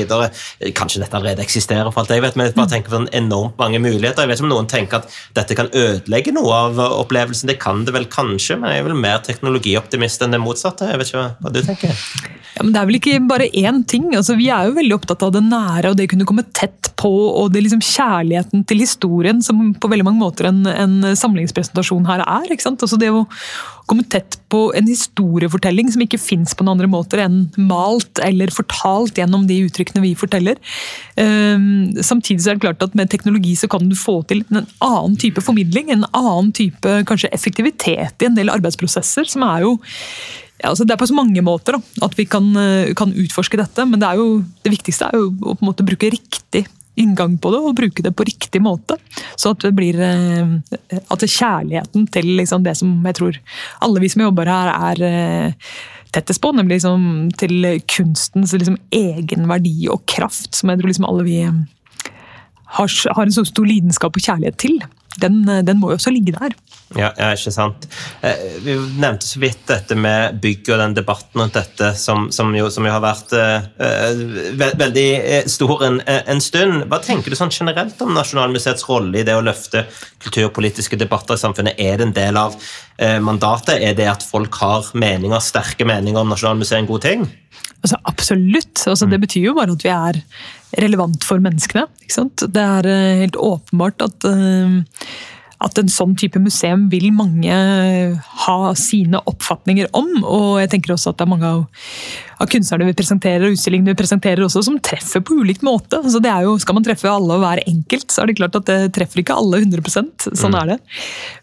Kanskje 0.75 1.03
dette 1.03 1.17
allerede 1.17 1.45
eksisterer, 1.45 1.91
for 1.93 2.03
alt 2.03 2.13
jeg 2.13 2.25
vet, 2.25 2.37
men 2.37 2.49
jeg 2.49 2.57
bare 2.57 2.69
mm. 2.69 2.73
tenker 2.75 2.95
på 2.95 3.03
enormt 3.21 3.59
mange 3.61 3.81
muligheter. 3.83 4.25
Jeg 4.25 4.31
vet 4.31 4.41
ikke 4.41 4.49
om 4.49 4.53
noen 4.53 4.69
tenker 4.71 5.01
at 5.01 5.19
dette 5.37 5.57
kan 5.57 5.71
ødelegge 5.71 6.35
noe 6.35 6.59
av 6.67 6.83
opplevelsen. 6.87 7.49
Det 7.49 7.59
kan 7.61 7.85
det 7.87 7.95
vel 7.95 8.09
kanskje, 8.11 8.59
men 8.59 8.75
jeg 8.75 8.83
er 8.83 8.89
vel 8.89 8.99
mer 8.99 9.23
teknologioptimist 9.25 10.25
enn 10.25 10.35
det 10.35 10.43
motsatte. 10.43 10.91
Jeg 10.91 11.01
vet 11.01 11.13
ikke 11.13 11.25
hva 11.39 11.53
du 11.55 11.63
tenker. 11.65 12.05
Ja, 12.59 12.65
men 12.65 12.73
Det 12.73 12.79
er 12.81 12.87
vel 12.89 12.99
ikke 12.99 13.19
bare 13.29 13.49
én 13.55 13.83
ting. 13.87 14.09
Altså, 14.17 14.35
vi 14.35 14.49
er 14.51 14.67
jo 14.67 14.75
veldig 14.75 14.97
opptatt 14.97 15.23
av 15.23 15.31
det 15.35 15.45
nære 15.45 15.93
og 15.93 15.99
det 15.99 16.09
kunne 16.11 16.27
komme 16.27 16.43
tett 16.51 16.91
på, 16.99 17.09
og 17.09 17.53
det 17.53 17.63
liksom 17.63 17.83
kjærligheten 17.85 18.65
til 18.67 18.83
historien, 18.83 19.39
som 19.45 19.69
på 19.79 19.91
veldig 19.91 20.07
mange 20.07 20.19
måter 20.19 20.49
en, 20.49 20.65
en 20.67 21.15
samlingspress 21.15 21.68
presentasjon 21.69 22.07
her 22.09 22.23
er. 22.25 22.49
ikke 22.51 22.65
sant? 22.65 22.81
Altså 22.83 22.97
det 22.99 23.11
å 23.13 23.25
komme 23.89 24.05
tett 24.05 24.37
på 24.51 24.69
en 24.77 24.87
historiefortelling 24.87 25.89
som 25.93 26.03
ikke 26.03 26.19
fins 26.21 26.53
på 26.53 26.65
noen 26.65 26.77
andre 26.77 26.89
måter 26.91 27.23
enn 27.23 27.47
malt 27.57 28.21
eller 28.21 28.51
fortalt 28.53 29.17
gjennom 29.17 29.47
de 29.49 29.63
uttrykkene 29.65 30.03
vi 30.03 30.13
forteller. 30.17 30.59
Um, 31.17 31.89
samtidig 31.97 32.43
så 32.43 32.51
er 32.51 32.59
det 32.59 32.67
klart 32.67 32.85
at 32.85 32.97
med 32.97 33.09
teknologi 33.09 33.55
så 33.57 33.69
kan 33.71 33.89
du 33.89 33.97
få 33.97 34.21
til 34.29 34.43
en 34.49 34.67
annen 34.85 35.17
type 35.19 35.41
formidling, 35.45 35.89
en 35.89 36.05
annen 36.11 36.53
type 36.55 36.99
kanskje 37.09 37.33
effektivitet 37.33 38.21
i 38.21 38.29
en 38.29 38.37
del 38.37 38.53
arbeidsprosesser, 38.53 39.29
som 39.29 39.45
er 39.49 39.65
jo 39.65 39.79
ja, 40.59 40.73
altså 40.73 40.83
det 40.83 40.91
er 40.91 40.99
på 40.99 41.07
så 41.07 41.15
mange 41.15 41.41
måter 41.45 41.77
da, 41.77 41.79
at 42.03 42.17
vi 42.19 42.25
kan, 42.27 42.49
kan, 42.99 43.13
utforske 43.15 43.55
dette, 43.61 43.85
men 43.87 44.01
det, 44.01 44.09
er 44.09 44.19
jo, 44.19 44.41
det 44.65 44.73
viktigste 44.73 45.07
er 45.07 45.15
jo 45.15 45.29
å 45.31 45.53
på 45.53 45.63
en 45.63 45.69
måte 45.69 45.85
bruke 45.87 46.09
riktig 46.11 46.65
inngang 47.01 47.37
på 47.41 47.51
det 47.53 47.61
og 47.63 47.77
bruke 47.77 48.03
det 48.05 48.11
på 48.15 48.25
riktig 48.27 48.61
måte. 48.63 48.97
Så 49.39 49.53
at 49.53 49.63
det 49.63 49.73
blir 49.77 49.99
eh, 50.03 50.99
at 50.99 51.25
kjærligheten 51.25 52.07
til 52.13 52.33
liksom 52.39 52.65
det 52.65 52.75
som 52.79 52.93
jeg 53.07 53.19
tror 53.19 53.39
alle 53.85 54.03
vi 54.03 54.11
som 54.11 54.25
jobber 54.27 54.51
her, 54.51 54.73
er 54.91 55.03
eh, 55.07 55.73
tettest 56.15 56.41
på, 56.41 56.53
nemlig 56.57 56.79
liksom 56.79 57.29
til 57.39 57.67
kunstens 57.89 58.55
liksom 58.55 58.79
egenverdi 58.95 59.89
og 59.93 60.05
kraft, 60.09 60.53
som 60.57 60.71
jeg 60.71 60.81
tror 60.81 60.91
liksom 60.91 61.09
alle 61.09 61.27
vi 61.27 61.41
eh, 61.45 61.59
har, 62.77 62.95
har 63.15 63.25
en 63.25 63.35
så 63.35 63.45
stor 63.47 63.69
lidenskap 63.69 64.17
og 64.17 64.25
kjærlighet 64.25 64.59
til 64.61 64.79
den, 65.19 65.41
den, 65.65 65.79
må 65.79 65.91
jo 65.91 65.97
også 65.97 66.13
ligge 66.13 66.35
der. 66.35 66.53
Ja, 66.97 67.11
ja, 67.13 67.27
ikke 67.35 67.51
sant. 67.53 67.85
Eh, 68.25 68.39
vi 68.63 68.73
nevnte 68.97 69.27
så 69.27 69.37
vidt 69.43 69.61
dette 69.69 69.93
med 69.93 70.39
bygg 70.41 70.71
og 70.73 70.79
den 70.81 70.95
debatten 70.97 71.43
rundt 71.43 71.53
dette, 71.53 71.91
som, 72.01 72.31
som, 72.33 72.49
jo, 72.57 72.65
som 72.73 72.87
jo, 72.87 72.93
har 72.95 73.03
vært 73.03 73.35
uh, 73.37 74.23
veldig 74.57 75.05
stor 75.53 75.85
en, 75.85 75.99
en, 76.07 76.41
stund. 76.41 76.87
Hva 76.89 77.01
tenker 77.05 77.29
du 77.29 77.37
sånn 77.37 77.53
generelt 77.53 78.01
om 78.01 78.15
Nasjonalmuseets 78.17 78.87
rolle 78.89 79.21
i 79.21 79.27
det 79.27 79.37
å 79.37 79.45
løfte 79.45 79.85
kulturpolitiske 80.25 80.97
debatter 80.97 81.37
i 81.37 81.43
samfunnet? 81.45 81.77
Er 81.77 82.01
det 82.01 82.09
en 82.09 82.17
del 82.17 82.41
av 82.41 82.57
uh, 82.57 83.19
mandatet? 83.21 83.77
Er 83.77 83.93
det 83.93 84.09
at 84.09 84.25
folk 84.25 84.57
har 84.63 84.89
meninger, 84.97 85.45
sterke 85.45 85.85
meninger 85.85 86.25
om 86.25 86.33
Nasjonalmuseet 86.33 86.81
en 86.81 86.89
god 86.89 87.05
ting? 87.05 87.31
Altså, 87.83 88.01
absolutt. 88.09 88.79
Altså, 88.81 89.05
det 89.05 89.21
mm. 89.21 89.27
betyr 89.27 89.51
jo 89.51 89.59
bare 89.61 89.77
at 89.77 89.85
vi 89.85 89.93
er 89.93 90.23
relevant 90.81 91.21
for 91.25 91.41
menneskene. 91.41 91.85
Det 92.09 92.63
er 92.65 92.95
helt 93.21 93.37
åpenbart 93.37 94.09
at 94.09 94.25
uh, 94.25 94.79
at 95.59 95.79
en 95.81 95.89
sånn 95.91 96.13
type 96.19 96.39
museum 96.39 96.85
vil 96.91 97.09
mange 97.11 97.55
ha 98.45 98.57
sine 98.79 99.19
oppfatninger 99.27 99.89
om. 99.97 100.07
Og 100.23 100.59
jeg 100.61 100.71
tenker 100.71 100.93
også 100.95 101.11
at 101.11 101.19
det 101.19 101.25
er 101.25 101.31
mange 101.33 101.49
av, 101.49 101.89
av 102.39 102.51
kunstnerne 102.51 102.87
vi 102.87 102.95
presenterer 102.95 103.43
og 103.47 103.57
utstillingene 103.57 103.91
vi 103.91 103.99
presenterer 103.99 104.45
også, 104.45 104.63
som 104.69 104.79
treffer 104.83 105.23
på 105.25 105.41
ulikt 105.41 105.65
måte. 105.67 105.99
Altså 105.99 106.23
det 106.23 106.31
er 106.31 106.47
jo, 106.47 106.55
skal 106.63 106.79
man 106.79 106.87
treffe 106.87 107.11
alle 107.11 107.35
og 107.35 107.43
være 107.43 107.67
enkelt, 107.67 108.07
så 108.07 108.23
er 108.23 108.31
det 108.31 108.37
klart 108.39 108.55
at 108.61 108.69
det 108.71 108.79
treffer 108.95 109.23
ikke 109.23 109.35
alle 109.35 109.59
100% 109.65 110.29
Sånn 110.29 110.55
mm. 110.55 110.59
er 110.61 110.71
det. 110.71 110.79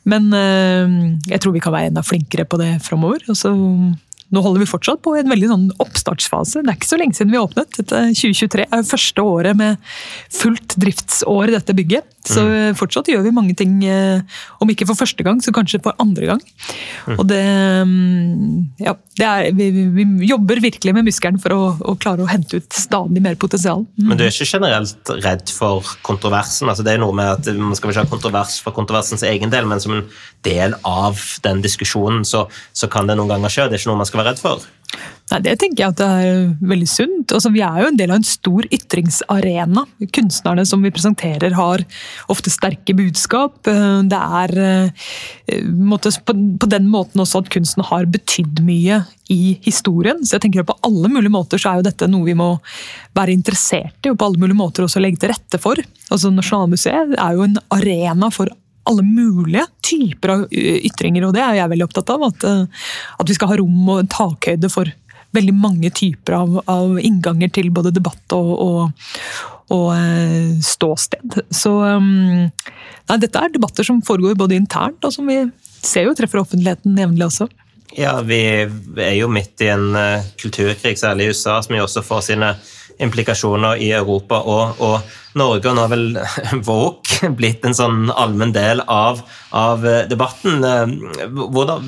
Men 0.08 0.32
øh, 0.32 0.96
jeg 1.28 1.42
tror 1.42 1.52
vi 1.52 1.62
kan 1.64 1.74
være 1.76 1.92
enda 1.92 2.04
flinkere 2.06 2.48
på 2.48 2.60
det 2.60 2.72
framover. 2.86 3.20
Og 3.28 3.36
så 3.36 3.52
nå 4.34 4.42
holder 4.42 4.64
vi 4.64 4.68
fortsatt 4.68 5.02
på 5.04 5.14
i 5.14 5.20
en 5.22 5.30
veldig 5.30 5.48
sånn 5.52 5.66
oppstartsfase. 5.82 6.64
Det 6.64 6.72
er 6.72 6.78
ikke 6.78 6.88
så 6.88 6.98
lenge 6.98 7.14
siden 7.18 7.34
vi 7.34 7.38
åpnet. 7.38 7.70
Dette 7.78 8.00
2023 8.10 8.66
er 8.66 8.88
første 8.88 9.22
året 9.22 9.58
med 9.58 9.78
fullt 10.34 10.74
driftsår 10.82 11.52
i 11.52 11.54
dette 11.54 11.76
bygget. 11.78 12.08
Så 12.26 12.42
mm. 12.42 12.76
fortsatt 12.78 13.10
gjør 13.10 13.24
vi 13.26 13.34
mange 13.34 13.54
ting, 13.58 13.78
eh, 13.86 14.38
om 14.62 14.70
ikke 14.72 14.88
for 14.88 14.98
første 14.98 15.24
gang, 15.26 15.40
så 15.42 15.54
kanskje 15.54 15.80
for 15.84 15.96
andre 16.02 16.32
gang. 16.32 16.42
Mm. 17.06 17.16
Og 17.16 17.24
det 17.30 17.42
mm, 17.86 18.54
Ja, 18.82 18.96
det 19.16 19.26
er, 19.26 19.50
vi, 19.56 19.70
vi, 19.94 20.06
jobber 20.28 20.60
virkelig 20.60 20.94
med 20.96 21.06
muskelen 21.06 21.40
for 21.42 21.54
å, 21.54 21.60
å, 21.80 21.96
klare 22.00 22.24
å 22.24 22.30
hente 22.30 22.60
ut 22.60 22.76
stadig 22.76 23.22
mer 23.24 23.38
potensial. 23.40 23.86
Mm. 23.96 24.10
Men 24.10 24.20
du 24.20 24.26
er 24.26 24.34
ikke 24.34 24.48
generelt 24.50 25.12
redd 25.24 25.52
for 25.54 25.96
kontroversen? 26.06 26.70
altså 26.70 26.84
Det 26.86 26.96
er 26.96 27.02
noe 27.02 27.16
med 27.16 27.32
at 27.32 27.52
Man 27.56 27.76
skal 27.78 27.92
ikke 27.92 28.04
ha 28.04 28.10
kontrovers 28.10 28.58
for 28.64 28.76
kontroversens 28.76 29.24
egen 29.26 29.52
del, 29.52 29.68
men 29.70 29.82
som 29.82 29.96
en 29.96 30.06
del 30.46 30.76
av 30.86 31.20
den 31.46 31.62
diskusjonen 31.64 32.26
så, 32.28 32.46
så 32.76 32.90
kan 32.92 33.08
det 33.08 33.16
noen 33.18 33.32
ganger 33.32 33.52
skje. 33.52 33.70
Det 33.70 33.78
er 33.78 33.84
ikke 33.84 33.94
noe 33.94 34.02
man 34.02 34.10
skal 34.10 34.22
være 34.22 34.34
redd 34.34 34.42
for? 34.42 34.66
Nei, 35.26 35.40
Det 35.42 35.56
tenker 35.58 35.82
jeg 35.82 35.90
at 35.90 35.98
det 35.98 36.06
er 36.06 36.42
veldig 36.70 36.86
sunt. 36.86 37.32
Altså, 37.34 37.50
vi 37.50 37.62
er 37.66 37.80
jo 37.82 37.88
en 37.90 37.96
del 37.98 38.12
av 38.14 38.20
en 38.20 38.26
stor 38.26 38.66
ytringsarena. 38.70 39.82
Kunstnerne 40.14 40.62
som 40.68 40.84
vi 40.86 40.92
presenterer 40.94 41.56
har 41.58 41.82
ofte 42.30 42.52
sterke 42.54 42.94
budskap. 42.94 43.58
Eh, 43.66 44.04
det 44.06 44.20
er 44.40 44.52
eh, 44.62 45.08
på 46.22 46.68
den 46.70 46.86
måten 46.92 47.24
også 47.24 47.42
at 47.42 47.50
kunsten 47.50 47.82
har 47.88 48.06
betydd 48.06 48.62
mye 48.66 49.00
i 49.32 49.56
historien. 49.64 50.20
Så 50.22 50.36
jeg 50.36 50.44
tenker 50.44 50.62
at 50.62 50.70
på 50.70 50.78
alle 50.86 51.10
mulige 51.10 51.34
måter 51.34 51.58
så 51.58 51.72
er 51.72 51.80
jo 51.80 51.88
dette 51.88 52.06
noe 52.10 52.28
vi 52.28 52.36
må 52.38 52.52
være 53.18 53.34
interessert 53.34 54.06
i, 54.06 54.12
og 54.12 54.20
på 54.20 54.28
alle 54.28 54.44
mulige 54.44 54.60
måter 54.60 54.86
også 54.86 55.02
legge 55.02 55.24
til 55.24 55.32
rette 55.32 55.58
for. 55.58 55.80
Altså 56.06 56.30
Nasjonalmuseet 56.30 57.16
er 57.18 57.34
jo 57.34 57.48
en 57.48 57.58
arena 57.74 58.30
for 58.30 58.52
alle 58.86 59.02
mulige 59.02 59.64
typer 59.82 60.30
av 60.30 60.46
ytringer, 60.54 61.26
og 61.26 61.34
det 61.34 61.42
er 61.42 61.56
jeg 61.58 61.72
veldig 61.72 61.88
opptatt 61.88 62.14
av. 62.14 62.28
At, 62.28 62.46
at 63.18 63.26
vi 63.26 63.34
skal 63.34 63.50
ha 63.50 63.58
rom 63.58 63.90
og 63.96 64.06
takhøyde 64.14 64.70
for 64.70 64.92
veldig 65.36 65.54
mange 65.56 65.90
typer 65.94 66.38
av, 66.40 66.56
av 66.70 66.96
innganger 67.00 67.52
til 67.54 67.70
både 67.74 67.92
debatt 67.94 68.34
og, 68.36 68.50
og, 68.62 69.12
og 69.74 69.86
eh, 69.94 70.56
ståsted. 70.64 71.40
Så 71.54 71.72
um, 71.76 72.48
nei, 72.48 73.20
dette 73.22 73.42
er 73.42 73.54
debatter 73.54 73.86
som 73.86 74.02
foregår 74.04 74.38
både 74.38 74.58
internt, 74.58 75.04
og 75.04 75.14
som 75.14 75.28
vi 75.30 75.42
ser 75.86 76.08
jo 76.08 76.16
treffer 76.18 76.42
offentligheten 76.42 76.98
jevnlig 76.98 77.28
også. 77.28 77.48
Ja, 77.96 78.18
vi 78.26 78.40
er 78.42 79.14
jo 79.16 79.28
midt 79.32 79.62
i 79.64 79.70
en 79.72 79.92
uh, 79.96 80.24
kulturkrig, 80.40 80.96
særlig 81.00 81.28
i 81.28 81.36
USA, 81.36 81.60
som 81.64 81.76
jo 81.76 81.86
også 81.86 82.04
får 82.04 82.26
sine 82.32 82.50
implikasjoner 83.02 83.80
i 83.82 83.90
Europa 83.96 84.40
og, 84.40 84.80
og 84.82 85.16
Norge. 85.36 85.68
Og 85.68 85.76
nå 85.76 85.84
har 85.84 85.92
vel 85.92 86.06
Våk 86.68 87.12
blitt 87.38 87.64
en 87.66 87.76
sånn 87.76 88.10
allmenn 88.12 88.54
del 88.56 88.82
av, 88.86 89.22
av 89.56 89.84
debatten. 90.10 90.64
Hvordan, 91.36 91.86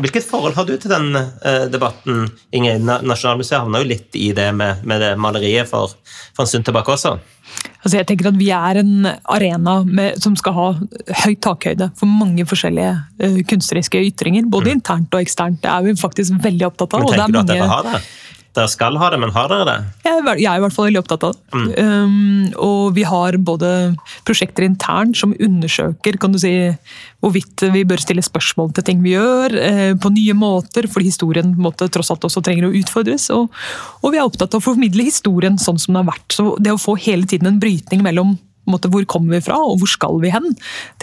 hvilket 0.00 0.28
forhold 0.28 0.56
har 0.56 0.68
du 0.68 0.76
til 0.76 0.92
den 0.92 1.12
uh, 1.16 1.66
debatten, 1.72 2.26
Ingrid? 2.56 2.84
Nasjonalmuseet 2.86 3.62
havna 3.62 3.82
jo 3.82 3.90
litt 3.92 4.16
i 4.18 4.30
det 4.36 4.50
med, 4.56 4.84
med 4.88 5.02
det 5.04 5.14
maleriet 5.20 5.68
for, 5.70 5.96
for 6.36 6.46
en 6.46 6.52
stund 6.52 6.68
tilbake 6.68 6.94
også. 6.96 7.16
Altså 7.86 8.00
jeg 8.00 8.06
tenker 8.08 8.26
at 8.32 8.38
Vi 8.40 8.48
er 8.50 8.80
en 8.80 9.06
arena 9.30 9.76
med, 9.86 10.18
som 10.22 10.34
skal 10.38 10.56
ha 10.56 10.66
høy 11.22 11.36
takhøyde 11.42 11.92
for 11.98 12.10
mange 12.10 12.46
forskjellige 12.48 12.94
uh, 13.22 13.40
kunstneriske 13.48 14.02
ytringer. 14.10 14.48
Både 14.50 14.72
mm. 14.72 14.78
internt 14.80 15.14
og 15.14 15.22
eksternt. 15.22 15.62
Det 15.62 15.70
er 15.72 15.86
vi 15.86 15.96
faktisk 16.00 16.40
veldig 16.42 16.70
opptatt 16.72 16.96
av. 16.96 17.06
Men 17.06 17.20
tenker 17.20 17.36
du 17.36 17.42
at 17.44 17.52
dere 17.52 17.68
har 17.70 17.90
det? 17.92 18.06
Dere 18.56 18.72
skal 18.72 18.96
ha 18.96 19.10
det, 19.12 19.18
men 19.20 19.32
har 19.34 19.50
dere 19.52 19.66
det? 19.68 19.76
Jeg 20.06 20.22
jeg 20.40 20.48
er 20.48 20.58
i 20.58 20.62
hvert 20.64 20.74
fall 20.74 20.88
veldig 20.88 21.00
opptatt 21.02 21.26
av 21.28 21.34
det. 21.34 21.42
Mm. 21.52 21.66
Um, 21.76 22.54
og 22.64 22.94
vi 22.96 23.04
har 23.04 23.36
både 23.44 23.70
prosjekter 24.26 24.64
internt 24.64 25.18
som 25.18 25.34
undersøker 25.36 26.16
kan 26.20 26.32
du 26.32 26.40
si, 26.40 26.54
hvorvidt 27.20 27.66
vi 27.74 27.84
bør 27.88 28.00
stille 28.00 28.24
spørsmål 28.24 28.72
til 28.76 28.86
ting 28.86 29.04
vi 29.04 29.12
gjør, 29.12 29.56
eh, 29.60 29.92
på 30.00 30.12
nye 30.14 30.36
måter, 30.38 30.88
fordi 30.88 31.10
historien 31.10 31.52
måte, 31.60 31.90
tross 31.92 32.10
alt 32.14 32.24
også 32.28 32.42
trenger 32.44 32.68
å 32.68 32.74
utfordres. 32.80 33.28
Og, 33.34 33.52
og, 34.00 34.08
vi 34.14 34.20
er 34.20 34.24
opptatt 34.24 34.56
av 34.56 34.62
å 34.62 34.68
formidle 34.70 35.06
historien 35.06 35.60
sånn 35.60 35.80
som 35.82 35.92
den 35.92 36.02
har 36.02 36.10
vært. 36.14 36.28
Så 36.32 36.56
det 36.62 36.72
å 36.72 36.80
få 36.80 36.96
hele 36.96 37.28
tiden 37.28 37.50
en 37.50 37.62
brytning 37.62 38.04
mellom 38.06 38.38
måte, 38.70 38.90
hvor 38.90 39.04
kommer 39.06 39.36
vi 39.36 39.44
fra 39.46 39.60
og 39.62 39.78
hvor 39.82 39.90
skal 39.90 40.20
vi 40.22 40.32
hen, 40.34 40.48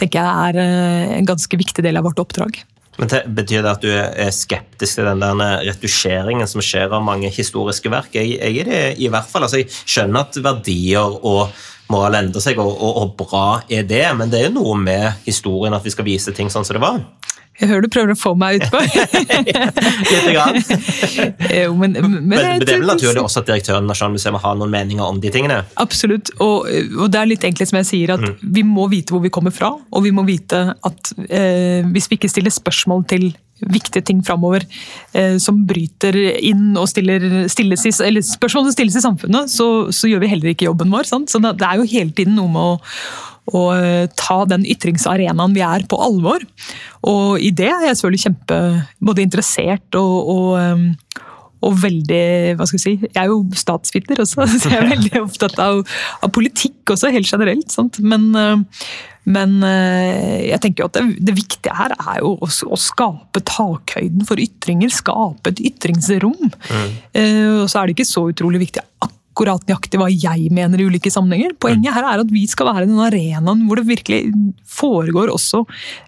tenker 0.00 0.20
jeg 0.20 0.50
er 0.50 0.60
uh, 0.60 1.18
en 1.20 1.28
ganske 1.28 1.60
viktig 1.60 1.84
del 1.86 2.00
av 2.00 2.08
vårt 2.08 2.20
oppdrag. 2.20 2.58
Men 2.96 3.10
det, 3.10 3.22
Betyr 3.34 3.64
det 3.64 3.72
at 3.72 3.84
du 3.84 3.90
er 3.90 4.34
skeptisk 4.34 5.00
til 5.00 5.08
den 5.08 5.22
der 5.22 5.62
retusjeringen 5.66 6.48
som 6.50 6.62
skjer 6.64 6.92
av 6.94 7.04
mange 7.04 7.30
historiske 7.32 7.90
verk? 7.92 8.14
Jeg, 8.14 8.36
jeg 8.38 8.62
er 8.62 8.70
det 8.70 8.82
i 9.02 9.10
hvert 9.10 9.30
fall. 9.30 9.46
Altså, 9.46 9.62
jeg 9.62 9.70
skjønner 9.72 10.26
at 10.26 10.38
verdier 10.44 11.18
og 11.24 11.54
moral 11.92 12.16
endrer 12.20 12.42
seg, 12.42 12.58
og, 12.62 12.70
og, 12.72 13.00
og, 13.02 13.14
bra 13.18 13.46
er 13.68 13.84
det, 13.88 14.04
men 14.16 14.30
det 14.32 14.40
er 14.40 14.48
jo 14.48 14.58
noe 14.58 14.76
med 14.80 15.24
historien 15.26 15.74
at 15.76 15.84
vi 15.84 15.92
skal 15.92 16.06
vise 16.06 16.32
ting 16.36 16.50
sånn 16.52 16.64
som 16.64 16.78
det 16.78 16.84
var. 16.84 17.02
Jeg 17.60 17.70
hører 17.70 17.84
du 17.86 17.90
prøver 17.92 18.14
å 18.14 18.18
få 18.18 18.32
meg 18.38 18.58
utpå. 18.58 18.80
Lite 20.10 20.32
grann. 20.34 20.58
jo, 21.60 21.74
men, 21.78 21.94
men, 21.94 22.16
men, 22.16 22.26
men, 22.32 22.64
det 22.64 22.74
er 22.74 22.80
vel 22.80 22.88
naturlig 22.90 23.22
også 23.22 23.44
at 23.44 23.50
direktøren 23.52 23.86
Nasjonalmuseet 23.86 24.34
må 24.34 24.42
ha 24.42 24.54
noen 24.58 24.74
meninger 24.74 25.06
om 25.06 25.20
de 25.22 25.30
tingene? 25.34 25.60
Absolutt, 25.82 26.32
og, 26.42 26.66
og, 26.98 27.06
det 27.14 27.20
er 27.20 27.30
litt 27.30 27.46
egentlig 27.46 27.68
som 27.70 27.78
jeg 27.78 27.90
sier, 27.92 28.16
at 28.16 28.24
mm. 28.24 28.36
vi 28.58 28.66
må 28.66 28.88
vite 28.90 29.14
hvor 29.14 29.22
vi 29.22 29.32
kommer 29.34 29.54
fra. 29.54 29.70
Og 29.94 30.06
vi 30.06 30.12
må 30.14 30.26
vite 30.26 30.66
at 30.74 31.14
eh, 31.28 31.86
hvis 31.94 32.10
vi 32.10 32.18
ikke 32.18 32.32
stiller 32.32 32.54
spørsmål 32.54 33.06
til 33.14 33.30
viktige 33.70 34.02
ting 34.02 34.18
framover 34.26 34.64
eh, 35.14 35.36
som 35.42 35.60
bryter 35.68 36.16
inn 36.42 36.72
og 36.80 36.88
stiller 36.90 37.46
stilles 37.52 37.86
i, 37.86 37.92
eller 38.06 38.24
spørsmål 38.26 38.66
som 38.66 38.74
stilles 38.74 38.98
i 38.98 39.04
samfunnet, 39.04 39.52
så, 39.52 39.68
så, 39.94 40.10
gjør 40.10 40.24
vi 40.24 40.32
heller 40.32 40.52
ikke 40.52 40.66
jobben 40.66 40.90
vår. 40.92 41.06
Sant? 41.08 41.30
Så 41.30 41.40
det 41.44 41.54
er 41.62 41.78
jo 41.78 41.86
hele 41.88 42.10
tiden 42.10 42.34
noe 42.38 42.50
med 42.50 42.74
å 42.74 42.74
å 43.52 43.64
eh, 43.76 44.06
ta 44.16 44.40
den 44.48 44.64
ytringsarenaen 44.68 45.54
vi 45.56 45.62
er, 45.64 45.84
på 45.88 46.00
alvor. 46.00 46.44
Og 47.10 47.42
i 47.42 47.52
det 47.54 47.70
er 47.70 47.88
jeg 47.88 48.00
selvfølgelig 48.00 48.24
kjempe 48.24 48.60
både 49.04 49.24
interessert 49.24 49.98
og, 50.00 50.34
og, 50.34 50.50
eh, 50.60 51.24
og 51.64 51.78
veldig 51.80 52.24
hva 52.58 52.66
skal 52.68 52.76
Jeg 52.76 52.84
si, 52.84 53.08
jeg 53.08 53.20
er 53.22 53.32
jo 53.32 53.40
statsviter 53.56 54.20
også, 54.24 54.46
så 54.60 54.72
jeg 54.72 54.78
er 54.80 54.92
veldig 54.94 55.24
opptatt 55.24 55.58
av, 55.62 55.82
av 56.24 56.32
politikk 56.34 56.94
også, 56.94 57.12
helt 57.12 57.28
generelt. 57.28 57.68
Sant? 57.72 58.00
Men, 58.04 58.30
eh, 58.38 58.86
men 59.24 59.54
jeg 59.64 60.60
tenker 60.60 60.82
jo 60.82 60.86
at 60.90 60.98
det, 60.98 61.14
det, 61.24 61.32
viktige 61.38 61.72
her 61.72 61.94
er 61.96 62.18
jo 62.20 62.34
å, 62.44 62.44
å, 62.44 62.76
skape 62.76 63.40
takhøyden 63.48 64.26
for 64.28 64.36
ytringer. 64.40 64.92
Skape 64.92 65.48
et 65.48 65.62
ytringsrom. 65.70 66.50
Mm. 66.52 66.90
Og 67.62 67.70
så 67.72 67.80
er 67.80 67.88
det 67.88 67.94
ikke 67.94 68.04
så 68.10 68.26
utrolig 68.28 68.60
viktig 68.66 68.84
akkurat 68.84 69.23
akkurat 69.34 69.66
nøyaktig 69.66 69.98
hva 69.98 70.06
jeg 70.12 70.46
mener 70.54 70.78
i 70.78 70.86
ulike 70.86 71.10
sammenhenger. 71.10 71.56
Poenget 71.58 71.94
her 71.96 72.06
er 72.06 72.22
at 72.22 72.30
vi 72.30 72.44
skal 72.46 72.68
være 72.70 72.86
den 72.86 73.00
arenaen 73.02 73.64
hvor 73.66 73.80
det 73.80 73.88
virkelig 73.88 74.30
foregår 74.70 75.32
også 75.34 75.64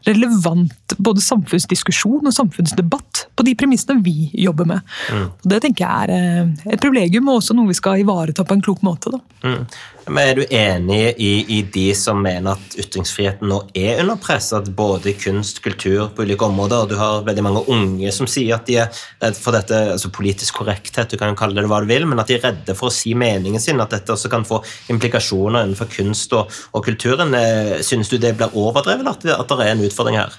relevant 0.06 0.95
både 1.02 1.25
samfunnsdiskusjon 1.25 2.30
og 2.30 2.35
samfunnsdebatt 2.35 3.26
på 3.35 3.47
de 3.47 3.56
premissene 3.59 3.99
vi 4.04 4.30
jobber 4.38 4.71
med. 4.71 4.95
Mm. 5.11 5.26
Det 5.42 5.61
tenker 5.64 5.85
jeg 5.85 6.06
er 6.06 6.14
eh, 6.14 6.73
et 6.76 6.83
privilegium 6.83 7.26
og 7.33 7.40
også 7.40 7.56
noe 7.59 7.73
vi 7.73 7.78
skal 7.78 8.04
ivareta 8.04 8.47
på 8.47 8.56
en 8.56 8.62
klok 8.62 8.86
måte. 8.86 9.19
Mm. 9.43 9.67
Men 10.06 10.28
Er 10.28 10.34
du 10.39 10.45
enig 10.54 11.15
i, 11.19 11.58
i, 11.58 11.62
de 11.62 11.86
som 11.99 12.21
mener 12.23 12.54
at 12.54 12.76
ytringsfriheten 12.78 13.49
nå 13.50 13.58
er 13.75 14.04
under 14.04 14.19
press? 14.23 14.52
At 14.54 14.69
både 14.78 15.17
kunst, 15.19 15.58
kultur 15.65 16.12
på 16.15 16.23
ulike 16.23 16.47
områder, 16.47 16.84
og 16.84 16.93
du 16.93 16.95
har 17.00 17.25
veldig 17.26 17.43
mange 17.43 17.65
unge 17.75 18.12
som 18.15 18.30
sier 18.30 18.54
at 18.54 18.69
de 18.71 18.78
er 18.84 19.34
for 19.34 19.56
dette, 19.56 19.75
altså 19.97 20.12
politisk 20.15 20.60
korrekthet, 20.60 21.10
du 21.10 21.19
kan 21.19 21.34
kalle 21.39 21.58
det 21.58 21.71
hva 21.71 21.82
du 21.82 21.91
vil, 21.91 22.06
men 22.06 22.23
at 22.23 22.30
de 22.30 22.39
er 22.39 22.45
redde 22.47 22.76
for 22.78 22.91
å 22.91 22.95
si 22.95 23.15
meningen 23.18 23.62
sin, 23.62 23.80
at 23.82 23.94
dette 23.94 24.14
også 24.14 24.30
kan 24.32 24.46
få 24.46 24.62
implikasjoner 24.92 25.64
innenfor 25.66 25.90
kunst 25.92 26.34
og, 26.36 26.52
og 26.72 26.84
kulturen. 26.86 27.34
Eh, 27.36 27.78
synes 27.86 28.12
du 28.12 28.18
det 28.22 28.36
blir 28.38 28.54
overdrevet, 28.54 29.08
at, 29.10 29.26
at 29.36 29.56
det 29.56 29.66
er 29.66 29.74
en 29.74 29.86
utfordring 29.88 30.20
her? 30.20 30.36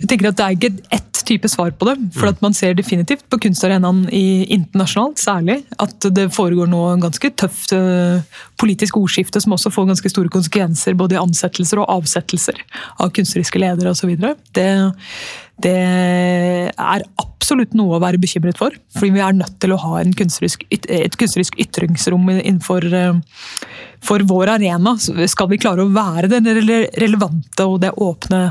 Jeg 0.00 0.10
tenker 0.10 0.30
at 0.30 0.36
Det 0.36 0.46
er 0.46 0.56
ikke 0.56 0.74
ett 0.92 1.16
type 1.26 1.48
svar 1.50 1.72
på 1.74 1.88
det. 1.88 1.96
for 2.14 2.30
at 2.30 2.42
Man 2.42 2.54
ser 2.54 2.74
definitivt 2.74 3.24
på 3.30 3.38
kunstarenaen 3.42 4.06
i 4.14 4.46
internasjonalt 4.54 5.18
særlig 5.18 5.62
at 5.82 6.08
det 6.14 6.28
foregår 6.34 6.68
nå 6.70 6.82
en 6.92 7.02
ganske 7.02 7.30
tøft 7.34 7.74
uh, 7.74 8.22
politisk 8.60 8.96
ordskifte 9.00 9.40
som 9.42 9.56
også 9.56 9.72
får 9.74 9.90
ganske 9.90 10.12
store 10.12 10.32
konsekvenser 10.32 10.94
både 10.94 11.16
i 11.16 11.22
ansettelser 11.22 11.82
og 11.82 11.90
avsettelser 11.98 12.62
av 13.00 13.10
kunstneriske 13.16 13.60
ledere 13.60 13.94
osv. 13.94 14.14
Det, 14.54 14.68
det 15.64 15.76
er 16.72 17.04
absolutt 17.22 17.72
noe 17.78 17.96
å 17.96 18.02
være 18.02 18.20
bekymret 18.20 18.58
for. 18.60 18.74
Fordi 18.96 19.14
vi 19.14 19.24
er 19.24 19.38
nødt 19.38 19.56
til 19.62 19.72
å 19.72 19.80
ha 19.80 20.02
kunstnerisk, 20.18 20.66
et 20.70 21.16
kunstnerisk 21.16 21.56
ytringsrom 21.62 22.28
innenfor 22.36 22.88
for 24.04 24.22
vår 24.28 24.50
arena 24.56 24.94
skal 24.98 25.48
vi 25.50 25.58
klare 25.60 25.84
å 25.84 25.92
være 25.92 26.28
den 26.30 26.46
relevante 26.46 27.66
og 27.66 27.80
det 27.82 27.92
åpne 28.02 28.42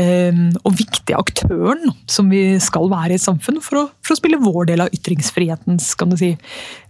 eh, 0.00 0.40
og 0.62 0.76
viktige 0.78 1.18
aktøren 1.18 1.92
som 2.10 2.30
vi 2.32 2.42
skal 2.62 2.88
være 2.90 3.14
i 3.14 3.18
et 3.18 3.24
samfunn 3.24 3.60
for 3.64 3.82
å, 3.82 3.84
for 4.04 4.14
å 4.14 4.20
spille 4.20 4.40
vår 4.42 4.70
del 4.72 4.84
av 4.84 4.92
ytringsfrihetens 4.94 5.92
si, 6.18 6.32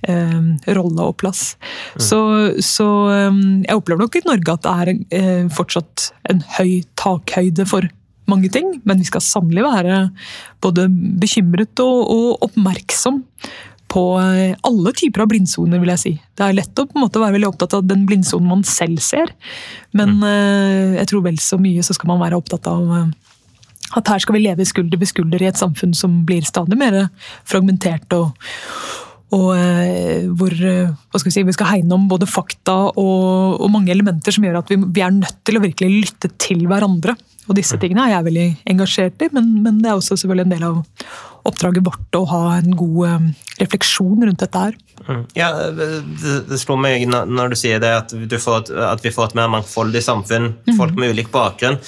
eh, 0.09 0.39
rolle 0.79 1.11
og 1.11 1.19
plass. 1.21 1.57
Mm. 1.99 2.05
Så, 2.09 2.21
så 2.65 2.89
eh, 3.13 3.43
jeg 3.67 3.81
opplever 3.83 4.05
nok 4.05 4.21
i 4.21 4.27
Norge 4.29 4.57
at 4.57 4.67
det 4.67 4.75
er 4.79 4.95
eh, 5.21 5.45
fortsatt 5.53 6.11
en 6.33 6.45
høy 6.59 6.83
takhøyde 6.99 7.67
for 7.69 7.89
mange 8.31 8.51
ting, 8.53 8.77
men 8.85 9.01
vi 9.01 9.09
skal 9.09 9.25
sannelig 9.25 9.65
være 9.67 10.03
både 10.65 10.87
bekymret 11.21 11.81
og, 11.85 11.99
og 12.13 12.49
oppmerksom 12.49 13.23
på 13.89 14.03
eh, 14.21 14.57
alle 14.69 14.93
typer 14.97 15.25
av 15.25 15.31
blindsoner, 15.33 15.81
vil 15.81 15.93
jeg 15.95 16.03
si. 16.03 16.13
Det 16.37 16.45
er 16.45 16.59
lett 16.59 16.81
å 16.81 16.87
på 16.89 16.99
en 16.99 17.07
måte 17.07 17.23
være 17.23 17.39
veldig 17.39 17.51
opptatt 17.53 17.79
av 17.79 17.89
den 17.89 18.05
blindsonen 18.09 18.51
man 18.51 18.67
selv 18.69 19.01
ser, 19.05 19.33
men 19.97 20.19
mm. 20.21 20.99
jeg 21.01 21.11
tror 21.11 21.25
vel 21.25 21.41
så 21.43 21.61
mye 21.61 21.85
så 21.87 21.97
skal 21.97 22.13
man 22.13 22.23
være 22.23 22.39
opptatt 22.39 22.69
av 22.71 22.95
eh, 22.99 23.11
at 23.97 24.13
her 24.13 24.21
skal 24.21 24.37
vi 24.37 24.45
leve 24.45 24.67
skulder 24.69 25.01
ved 25.01 25.09
skulder 25.09 25.41
i 25.41 25.49
et 25.49 25.57
samfunn 25.57 25.95
som 25.97 26.21
blir 26.29 26.45
stadig 26.45 26.77
mer 26.77 27.07
fragmentert 27.49 28.13
og, 28.13 28.35
og 29.33 29.47
hvor 30.37 30.53
skal 30.53 31.25
vi, 31.25 31.33
si, 31.33 31.45
vi 31.49 31.55
skal 31.57 31.71
hegne 31.71 31.97
om 31.97 32.05
både 32.11 32.29
fakta 32.29 32.75
og, 32.91 33.57
og 33.57 33.73
mange 33.73 33.89
elementer 33.95 34.37
som 34.37 34.45
gjør 34.45 34.61
at 34.61 34.75
vi, 34.75 34.77
vi, 34.83 35.01
er 35.07 35.17
nødt 35.17 35.41
til 35.41 35.57
å 35.57 35.65
virkelig 35.65 36.03
lytte 36.05 36.31
til 36.37 36.67
hverandre. 36.69 37.17
Og 37.49 37.57
disse 37.57 37.77
mm. 37.77 37.83
tingene 37.83 38.07
er 38.07 38.15
jeg 38.17 38.29
veldig 38.29 38.49
engasjert 38.75 39.25
i, 39.25 39.31
men, 39.35 39.51
men 39.65 39.81
det 39.83 39.91
er 39.91 39.99
også 39.99 40.19
selvfølgelig 40.21 40.47
en 40.47 40.55
del 40.55 40.67
av 40.69 40.81
oppdraget 41.49 41.87
vårt 41.87 42.19
å 42.19 42.25
ha 42.29 42.43
en 42.59 42.75
god 42.77 42.99
um, 43.09 43.29
refleksjon 43.61 44.27
rundt 44.27 44.43
dette 44.43 44.65
her. 44.67 44.77
Mm. 45.07 45.23
Ja, 45.39 45.49
det, 45.73 45.87
det 46.51 46.59
slo 46.61 46.77
meg 46.81 47.07
når 47.09 47.55
du 47.55 47.57
sier 47.59 47.81
det, 47.83 47.95
at, 48.03 48.13
får, 48.13 48.69
at, 48.75 49.05
vi 49.05 49.15
får 49.15 49.31
et 49.31 49.39
mer 49.39 49.49
mangfoldig 49.55 50.03
samfunn, 50.05 50.53
mm. 50.67 50.77
folk 50.77 50.99
med 50.99 51.15
ulik 51.17 51.33
bakgrunn. 51.33 51.81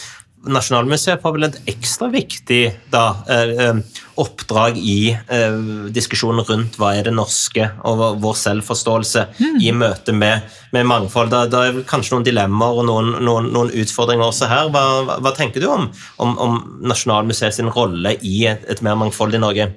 Nasjonalmuseet 0.49 1.21
får 1.21 1.35
vel 1.37 1.51
et 1.51 1.59
ekstra 1.69 2.09
viktig 2.13 2.63
da, 2.93 3.05
eh, 3.29 3.51
eh, 3.67 4.05
oppdrag 4.21 4.79
i 4.79 5.13
eh, 5.13 5.59
diskusjonen 5.95 6.45
rundt 6.47 6.79
hva 6.81 6.93
er 6.97 7.09
det 7.09 7.15
norske 7.17 7.67
og 7.89 8.21
vår 8.23 8.39
selvforståelse 8.43 9.27
mm. 9.39 9.59
i 9.65 9.73
møte 9.77 10.15
med, 10.17 10.47
med 10.75 10.89
mangfold. 10.91 11.33
Det, 11.33 11.61
er 11.61 11.81
kanskje 11.89 12.17
noen 12.17 12.27
dilemmaer 12.27 12.83
og 12.83 12.89
noen, 12.89 13.13
noen, 13.25 13.51
noen 13.55 13.73
utfordringer 13.83 14.29
også 14.29 14.51
her. 14.51 14.73
Hva, 14.75 14.85
hva, 15.09 15.21
hva 15.25 15.35
tenker 15.37 15.63
du 15.63 15.71
om, 15.71 15.89
om, 16.23 16.37
om 16.47 16.59
Nasjonalmuseet 16.91 17.61
sin 17.61 17.71
rolle 17.73 18.17
i 18.21 18.45
et, 18.51 18.67
et 18.71 18.85
mer 18.87 18.99
mangfoldig 19.01 19.43
Norge? 19.43 19.71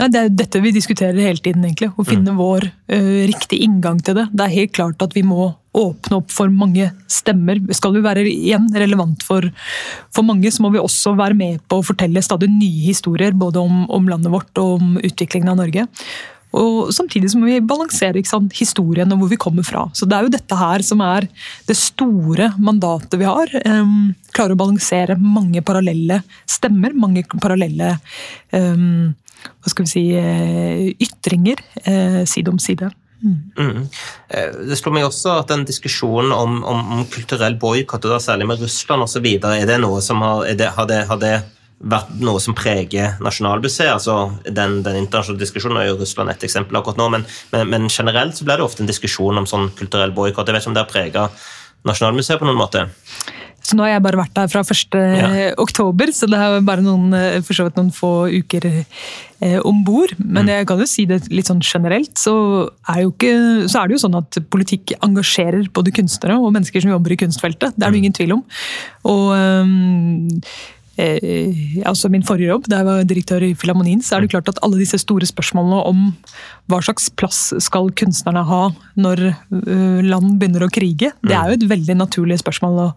Nei, 0.00 0.08
Det 0.08 0.20
er 0.20 0.30
dette 0.32 0.60
vi 0.64 0.72
diskuterer 0.72 1.18
hele 1.20 1.42
tiden, 1.42 1.64
egentlig. 1.66 1.90
Å 1.92 2.06
finne 2.06 2.32
mm. 2.32 2.38
vår 2.40 2.68
ø, 2.68 3.00
riktige 3.28 3.66
inngang 3.66 4.00
til 4.04 4.16
det. 4.16 4.28
Det 4.32 4.46
er 4.46 4.56
helt 4.62 4.76
klart 4.76 5.02
at 5.04 5.16
vi 5.16 5.24
må 5.26 5.52
åpne 5.76 6.18
opp 6.18 6.32
for 6.34 6.50
mange 6.50 6.88
stemmer. 7.10 7.60
Skal 7.76 7.94
vi 7.94 8.02
være 8.02 8.24
igjen 8.26 8.66
relevant 8.74 9.22
for, 9.26 9.44
for 10.14 10.26
mange, 10.26 10.50
så 10.50 10.64
må 10.64 10.72
vi 10.74 10.82
også 10.82 11.12
være 11.18 11.36
med 11.38 11.60
på 11.70 11.78
å 11.78 11.86
fortelle 11.86 12.22
stadig 12.24 12.48
nye 12.50 12.88
historier. 12.88 13.36
Både 13.38 13.62
om, 13.62 13.69
om 13.88 14.10
landet 14.10 14.32
vårt 14.32 14.60
og 14.62 14.76
om 14.80 15.00
utviklingen 15.00 15.52
av 15.52 15.60
Norge. 15.62 15.86
Og 16.56 16.90
samtidig 16.94 17.30
må 17.38 17.46
vi 17.46 17.60
balansere 17.62 18.18
ikke 18.18 18.32
sant, 18.32 18.54
historien 18.58 19.10
og 19.14 19.22
hvor 19.22 19.30
vi 19.30 19.38
kommer 19.40 19.66
fra. 19.66 19.84
Så 19.94 20.08
det 20.08 20.16
er 20.16 20.26
jo 20.26 20.32
dette 20.34 20.58
her 20.58 20.82
som 20.82 21.02
er 21.06 21.28
det 21.68 21.76
store 21.78 22.50
mandatet 22.58 23.14
vi 23.20 23.28
har. 23.28 23.52
Um, 23.66 24.10
klare 24.34 24.56
å 24.56 24.58
balansere 24.58 25.18
mange 25.20 25.62
parallelle 25.66 26.22
stemmer, 26.50 26.96
mange 26.96 27.22
parallelle 27.36 27.94
um, 28.50 29.12
hva 29.40 29.72
skal 29.72 29.86
vi 29.86 29.92
si, 29.92 30.02
uh, 30.18 30.90
ytringer 30.98 31.62
uh, 31.86 32.24
side 32.28 32.50
om 32.50 32.58
side. 32.62 32.90
Mm. 33.20 33.84
Det 34.64 34.78
slo 34.80 34.94
meg 34.96 35.04
også 35.04 35.34
at 35.42 35.50
den 35.52 35.66
diskusjonen 35.68 36.32
om, 36.32 36.62
om, 36.64 36.78
om 36.96 37.02
kulturell 37.12 37.58
boikott, 37.60 38.08
særlig 38.24 38.48
med 38.48 38.62
Russland 38.64 39.04
osv., 39.04 39.26
er 39.36 39.66
det 39.68 39.76
noe 39.82 40.00
som 40.02 40.24
har, 40.24 40.48
det, 40.56 40.70
har, 40.72 40.88
det, 40.88 41.02
har 41.10 41.20
det 41.20 41.34
vært 41.80 42.12
noe 42.20 42.40
som 42.42 42.56
preger 42.56 43.16
Nasjonalmuseet? 43.24 43.92
altså 43.94 44.16
Den, 44.44 44.80
den 44.86 45.00
internasjonale 45.00 45.40
diskusjonen 45.40 45.80
er 45.80 45.90
jo 45.90 45.98
Russland 46.00 46.32
et 46.32 46.44
eksempel 46.46 46.80
akkurat 46.80 47.00
nå, 47.00 47.08
men, 47.16 47.26
men, 47.54 47.68
men, 47.72 47.88
generelt 47.88 48.36
så 48.36 48.46
blir 48.46 48.60
det 48.60 48.66
ofte 48.66 48.84
en 48.84 48.90
diskusjon 48.90 49.40
om 49.40 49.48
sånn 49.48 49.70
kulturell 49.78 50.14
boikott. 50.16 50.48
Jeg 50.48 50.58
vet 50.58 50.66
ikke 50.66 50.74
om 50.74 50.78
det 50.78 50.84
har 50.84 50.92
prega 50.92 51.28
Nasjonalmuseet 51.88 52.40
på 52.40 52.48
noen 52.48 52.60
måte? 52.60 52.84
Så 53.64 53.76
nå 53.76 53.84
har 53.84 53.92
jeg 53.92 54.02
bare 54.04 54.18
vært 54.22 54.32
der 54.36 54.48
fra 54.50 54.62
1. 54.64 54.96
Ja. 55.20 55.28
oktober, 55.60 56.10
så 56.16 56.26
det 56.30 56.38
er 56.40 56.62
bare 56.64 56.84
noen, 56.84 57.12
eh, 57.16 57.42
for 57.44 57.56
så 57.56 57.66
vidt 57.66 57.76
noen 57.76 57.92
få 57.92 58.12
uker 58.32 58.66
eh, 58.70 59.58
om 59.68 59.82
bord. 59.84 60.14
Men 60.18 60.48
mm. 60.48 60.52
jeg 60.54 60.68
kan 60.70 60.80
jo 60.80 60.88
si 60.88 61.04
det 61.08 61.20
litt 61.28 61.50
sånn 61.50 61.60
generelt, 61.64 62.14
så 62.18 62.34
er, 62.88 63.04
ikke, 63.04 63.34
så 63.68 63.82
er, 63.82 63.90
det 63.90 63.98
jo 63.98 64.02
sånn 64.06 64.18
at 64.18 64.40
politikk 64.52 64.96
engasjerer 65.04 65.68
både 65.76 65.92
kunstnere 66.00 66.40
og 66.40 66.54
mennesker 66.56 66.84
som 66.84 66.94
jobber 66.94 67.14
i 67.14 67.20
kunstfeltet. 67.20 67.76
Det 67.76 67.84
er 67.84 67.92
det 67.92 67.98
mm. 67.98 68.00
ingen 68.00 68.16
tvil 68.16 68.36
om. 68.38 68.44
Og 69.12 69.26
um, 69.36 70.40
eh, 70.40 70.60
altså 71.86 72.10
min 72.12 72.24
forrige 72.26 72.50
jobb, 72.50 72.68
da 72.70 72.80
jeg 72.80 72.88
var 72.88 73.04
direktør 73.08 73.44
i 73.46 73.54
Filharmonien, 73.58 74.02
så 74.04 74.16
er 74.16 74.24
det 74.24 74.32
klart 74.34 74.48
at 74.52 74.60
alle 74.64 74.80
disse 74.80 75.00
store 75.00 75.28
spørsmålene 75.28 75.82
om 75.88 76.08
hva 76.70 76.80
slags 76.84 77.10
plass 77.18 77.50
skal 77.62 77.90
kunstnerne 77.98 78.42
ha 78.46 78.62
når 79.00 79.30
uh, 79.30 80.00
land 80.04 80.38
begynner 80.40 80.66
å 80.66 80.72
krige, 80.72 81.12
det 81.26 81.36
er 81.36 81.50
jo 81.50 81.60
et 81.60 81.70
veldig 81.70 81.96
naturlig 82.00 82.40
spørsmål 82.42 82.80
å, 82.82 82.88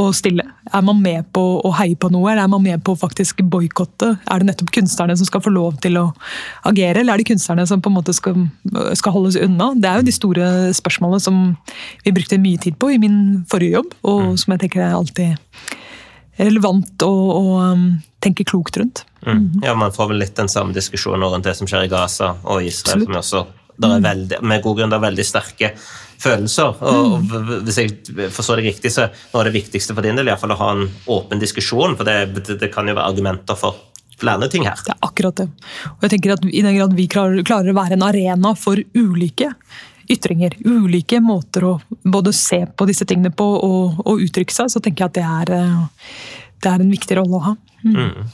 å 0.00 0.06
stille. 0.16 0.46
Er 0.74 0.84
man 0.86 1.00
med 1.02 1.28
på 1.34 1.42
å 1.64 1.72
heie 1.78 1.96
på 2.00 2.10
noe, 2.12 2.32
eller 2.32 2.44
er 2.44 2.52
man 2.52 2.64
med 2.64 2.82
på 2.86 2.94
å 2.94 3.00
faktisk 3.00 3.44
boikotte? 3.50 4.14
Er 4.30 4.42
det 4.42 4.50
nettopp 4.50 4.72
kunstnerne 4.74 5.16
som 5.18 5.28
skal 5.28 5.44
få 5.44 5.52
lov 5.54 5.78
til 5.84 6.00
å 6.00 6.08
agere, 6.70 7.02
eller 7.02 7.14
er 7.14 7.22
det 7.22 7.30
kunstnerne 7.30 7.66
som 7.70 7.82
på 7.84 7.92
en 7.92 7.98
måte 8.00 8.16
skal, 8.16 8.46
skal 8.98 9.16
holdes 9.16 9.38
unna? 9.40 9.72
Det 9.78 9.90
er 9.90 10.00
jo 10.00 10.08
de 10.10 10.18
store 10.18 10.50
spørsmålene 10.76 11.22
som 11.24 11.46
vi 12.04 12.14
brukte 12.14 12.40
mye 12.42 12.62
tid 12.62 12.78
på 12.80 12.94
i 12.94 13.00
min 13.02 13.46
forrige 13.50 13.80
jobb, 13.80 13.96
og 14.02 14.28
mm. 14.28 14.36
som 14.44 14.54
jeg 14.54 14.66
tenker 14.66 14.86
er 14.86 14.98
alltid 14.98 15.80
relevant 16.40 17.04
å, 17.06 17.10
å 17.10 17.42
um, 17.72 17.84
tenke 18.24 18.46
klokt 18.48 18.78
rundt. 18.80 19.04
Mm. 19.26 19.60
Ja, 19.64 19.74
Man 19.78 19.92
får 19.94 20.12
vel 20.12 20.22
litt 20.24 20.36
den 20.36 20.50
samme 20.52 20.74
diskusjonen 20.76 21.26
rundt 21.30 21.46
det 21.46 21.56
som 21.58 21.68
skjer 21.70 21.86
i 21.86 21.92
Gaza 21.92 22.34
og 22.42 22.64
Israel. 22.64 23.04
Absolutt. 23.04 23.10
som 23.10 23.20
også 23.22 23.44
der 23.74 23.90
er 23.90 23.98
mm. 23.98 24.04
veldig, 24.06 24.36
med 24.46 24.62
god 24.62 24.76
grunn 24.78 24.92
det 24.92 24.98
er 24.98 25.02
veldig 25.02 25.24
sterke 25.26 25.70
følelser. 26.22 26.76
Og, 26.78 27.16
og 27.16 27.24
mm. 27.24 27.48
Hvis 27.66 27.80
jeg 27.80 28.28
forstår 28.34 28.60
det 28.60 28.68
riktig, 28.68 28.92
så 28.94 29.06
er 29.06 29.16
noe 29.32 29.42
av 29.42 29.48
det 29.48 29.56
viktigste 29.56 29.96
for 29.96 30.06
din 30.06 30.18
del 30.18 30.30
i 30.30 30.36
fall 30.38 30.54
å 30.54 30.60
ha 30.60 30.70
en 30.76 30.84
åpen 31.10 31.42
diskusjon. 31.42 31.96
For 31.98 32.06
det, 32.06 32.18
det, 32.36 32.60
det 32.62 32.70
kan 32.74 32.88
jo 32.88 32.94
være 32.94 33.08
argumenter 33.10 33.58
for 33.58 33.82
flere 34.20 34.48
ting 34.50 34.68
her. 34.68 34.78
Det 34.86 34.94
er 34.94 35.02
akkurat 35.08 35.42
det. 35.42 35.48
Og 35.90 36.06
jeg 36.06 36.14
tenker 36.14 36.36
at 36.36 36.46
I 36.46 36.62
den 36.62 36.78
grad 36.78 36.94
vi 36.94 37.08
klarer, 37.10 37.42
klarer 37.46 37.72
å 37.72 37.78
være 37.80 37.98
en 37.98 38.06
arena 38.06 38.54
for 38.58 38.78
ulike 38.94 39.50
ytringer, 40.10 40.56
ulike 40.64 41.20
måter 41.24 41.66
å 41.68 41.74
både 42.02 42.32
se 42.36 42.64
på 42.66 42.86
disse 42.88 43.06
tingene 43.08 43.32
på 43.34 43.44
og, 43.44 44.00
og 44.04 44.24
uttrykke 44.24 44.54
seg, 44.54 44.72
så 44.72 44.82
tenker 44.82 45.04
jeg 45.04 45.12
at 45.12 45.18
det 45.18 45.28
er, 45.28 45.54
eh, 45.58 46.34
det 46.64 46.72
er 46.72 46.84
en 46.84 46.92
viktig 46.92 47.18
rolle 47.20 47.38
å 47.38 47.44
ha. 47.48 47.54
Mm. 47.84 47.96
Mm. 48.00 48.28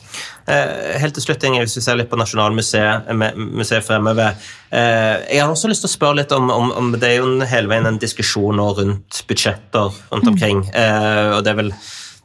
Eh, 0.46 0.98
helt 1.02 1.16
til 1.18 1.24
slutt, 1.24 1.44
Ingrid, 1.46 1.66
hvis 1.66 1.78
vi 1.80 1.82
ser 1.82 1.98
litt 1.98 2.10
på 2.10 2.18
Nasjonalmuseet 2.18 3.08
museet 3.14 3.86
fremover. 3.86 4.36
Eh, 4.70 5.16
jeg 5.34 5.42
har 5.42 5.50
også 5.50 5.70
lyst 5.70 5.82
til 5.84 5.90
å 5.90 5.94
spørre 5.96 6.20
litt 6.20 6.34
om, 6.36 6.52
om, 6.54 6.70
om 6.78 6.92
Det 6.94 7.08
er 7.08 7.16
jo 7.18 7.32
hele 7.50 7.70
veien 7.70 7.88
en 7.90 7.98
diskusjon 7.98 8.62
rundt 8.78 9.24
budsjetter 9.26 9.90
rundt 10.12 10.28
mm. 10.28 10.32
omkring. 10.34 10.62
Mm. 10.70 11.34
og 11.36 11.42
det 11.44 11.54
er 11.54 11.60
vel 11.64 11.74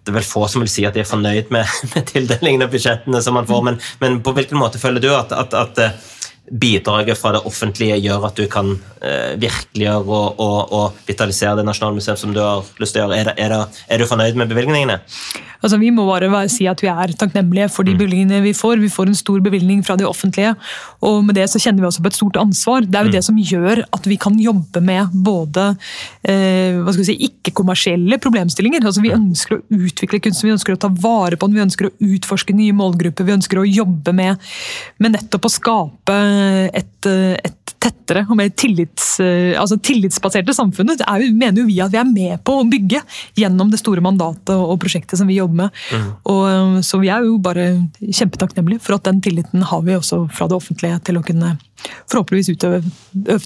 det 0.05 0.11
er 0.11 0.19
vel 0.19 0.27
få 0.27 0.43
som 0.45 0.61
vil 0.61 0.69
si 0.69 0.83
at 0.85 0.93
de 0.93 1.01
er 1.01 1.07
fornøyd 1.09 1.47
med, 1.49 1.65
med 1.95 2.05
tildelingen 2.11 2.61
av 2.61 2.73
budsjettene 2.73 3.21
som 3.25 3.33
man 3.39 3.47
får, 3.49 3.63
men, 3.65 3.79
men 4.03 4.19
på 4.21 4.35
hvilken 4.37 4.59
måte 4.61 4.77
føler 4.77 5.01
du 5.01 5.09
at, 5.15 5.33
at, 5.33 5.55
at 5.57 5.81
bidraget 6.51 7.17
fra 7.17 7.31
det 7.35 7.41
offentlige 7.49 7.97
gjør 8.03 8.27
at 8.27 8.37
du 8.37 8.45
kan 8.51 8.75
eh, 9.01 9.33
virkeliggjøre 9.41 10.03
og, 10.05 10.39
og, 10.39 10.73
og, 10.73 11.01
vitalisere 11.07 11.57
det 11.57 11.65
Nasjonalmuseet 11.65 12.21
som 12.21 12.33
du 12.35 12.41
har 12.43 12.65
lyst 12.81 12.95
til 12.95 13.01
å 13.01 13.07
gjøre. 13.07 13.19
Er, 13.19 13.31
det, 13.31 13.35
er, 13.41 13.53
det, 13.55 13.83
er 13.89 14.01
du 14.01 14.09
fornøyd 14.09 14.37
med 14.37 14.51
bevilgningene? 14.53 14.99
Altså, 15.65 15.79
vi 15.81 15.89
må 15.89 16.05
bare 16.05 16.29
si 16.51 16.67
at 16.69 16.81
vi 16.83 16.89
er 16.91 17.13
takknemlige 17.17 17.71
for 17.73 17.87
de 17.87 17.95
mm. 17.95 17.99
bevilgningene 18.01 18.41
vi 18.43 18.53
får. 18.53 18.77
Vi 18.83 18.91
får 18.93 19.09
en 19.09 19.17
stor 19.17 19.41
bevilgning 19.41 19.81
fra 19.85 19.95
det 19.97 20.05
offentlige, 20.05 20.53
og 21.05 21.23
med 21.25 21.39
det 21.39 21.47
så 21.49 21.61
kjenner 21.61 21.81
vi 21.81 21.89
også 21.89 22.03
på 22.05 22.11
et 22.11 22.19
stort 22.19 22.37
ansvar. 22.37 22.85
Det 22.85 22.99
er 22.99 23.07
jo 23.07 23.13
mm. 23.13 23.15
det 23.15 23.23
som 23.25 23.39
gjør 23.39 23.81
at 23.97 24.09
vi 24.09 24.19
kan 24.21 24.37
jobbe 24.37 24.83
med 24.85 25.15
både 25.25 25.71
eh, 26.29 26.91
si, 26.99 27.17
ikke-kommersielle 27.29 28.19
problemstillinger. 28.21 28.85
Altså, 28.85 29.01
vi 29.01 29.13
mm. 29.13 29.23
ønsker 29.23 29.57
å 29.57 29.63
utvikle 29.79 30.21
kunsten, 30.27 30.51
vi 30.51 30.55
ønsker 30.59 30.77
å 30.77 30.81
ta 30.85 30.91
vare 30.91 31.39
på 31.39 31.49
den, 31.49 31.57
vi 31.57 31.65
ønsker 31.65 31.89
å 31.89 31.93
utforske 32.13 32.53
nye 32.53 32.75
målgrupper. 32.75 33.25
Vi 33.25 33.37
ønsker 33.39 33.63
å 33.63 33.65
jobbe 33.65 34.13
med, 34.13 34.45
med 35.01 35.17
nettopp 35.17 35.49
å 35.49 35.53
skape 35.55 36.19
et, 36.35 37.07
et 37.07 37.65
tettere 37.85 38.23
og 38.29 38.37
mer 38.39 38.51
tillits, 38.57 39.19
eh, 39.23 39.53
altså 39.59 39.77
tillitsbaserte 39.83 40.55
samfunnet 40.55 41.03
jo, 41.05 41.29
mener 41.35 41.61
jo 41.61 41.67
vi 41.67 41.79
at 41.83 41.93
vi 41.93 41.99
er 42.01 42.09
med 42.09 42.41
på 42.45 42.59
å 42.61 42.65
bygge 42.69 43.01
gjennom 43.37 43.71
det 43.71 43.81
store 43.81 44.03
mandatet 44.05 44.53
og 44.55 44.77
prosjektet 44.81 45.19
som 45.19 45.29
vi 45.29 45.39
jobber 45.39 45.65
med. 45.65 45.83
Mm. 45.91 46.09
Og, 46.31 46.41
eh, 46.49 46.81
så 46.85 47.01
vi 47.01 47.11
er 47.13 47.27
jo 47.27 47.37
bare 47.43 47.67
kjempetakknemlige 48.01 48.83
for 48.85 48.97
at 48.97 49.07
den 49.09 49.21
tilliten 49.25 49.65
har 49.65 49.85
vi 49.85 49.97
også 49.97 50.25
fra 50.33 50.49
det 50.49 50.57
offentlige 50.57 50.99
til 51.05 51.19
å 51.19 51.25
kunne 51.25 51.55
forhåpentligvis 52.09 52.55
utøve, 52.55 52.79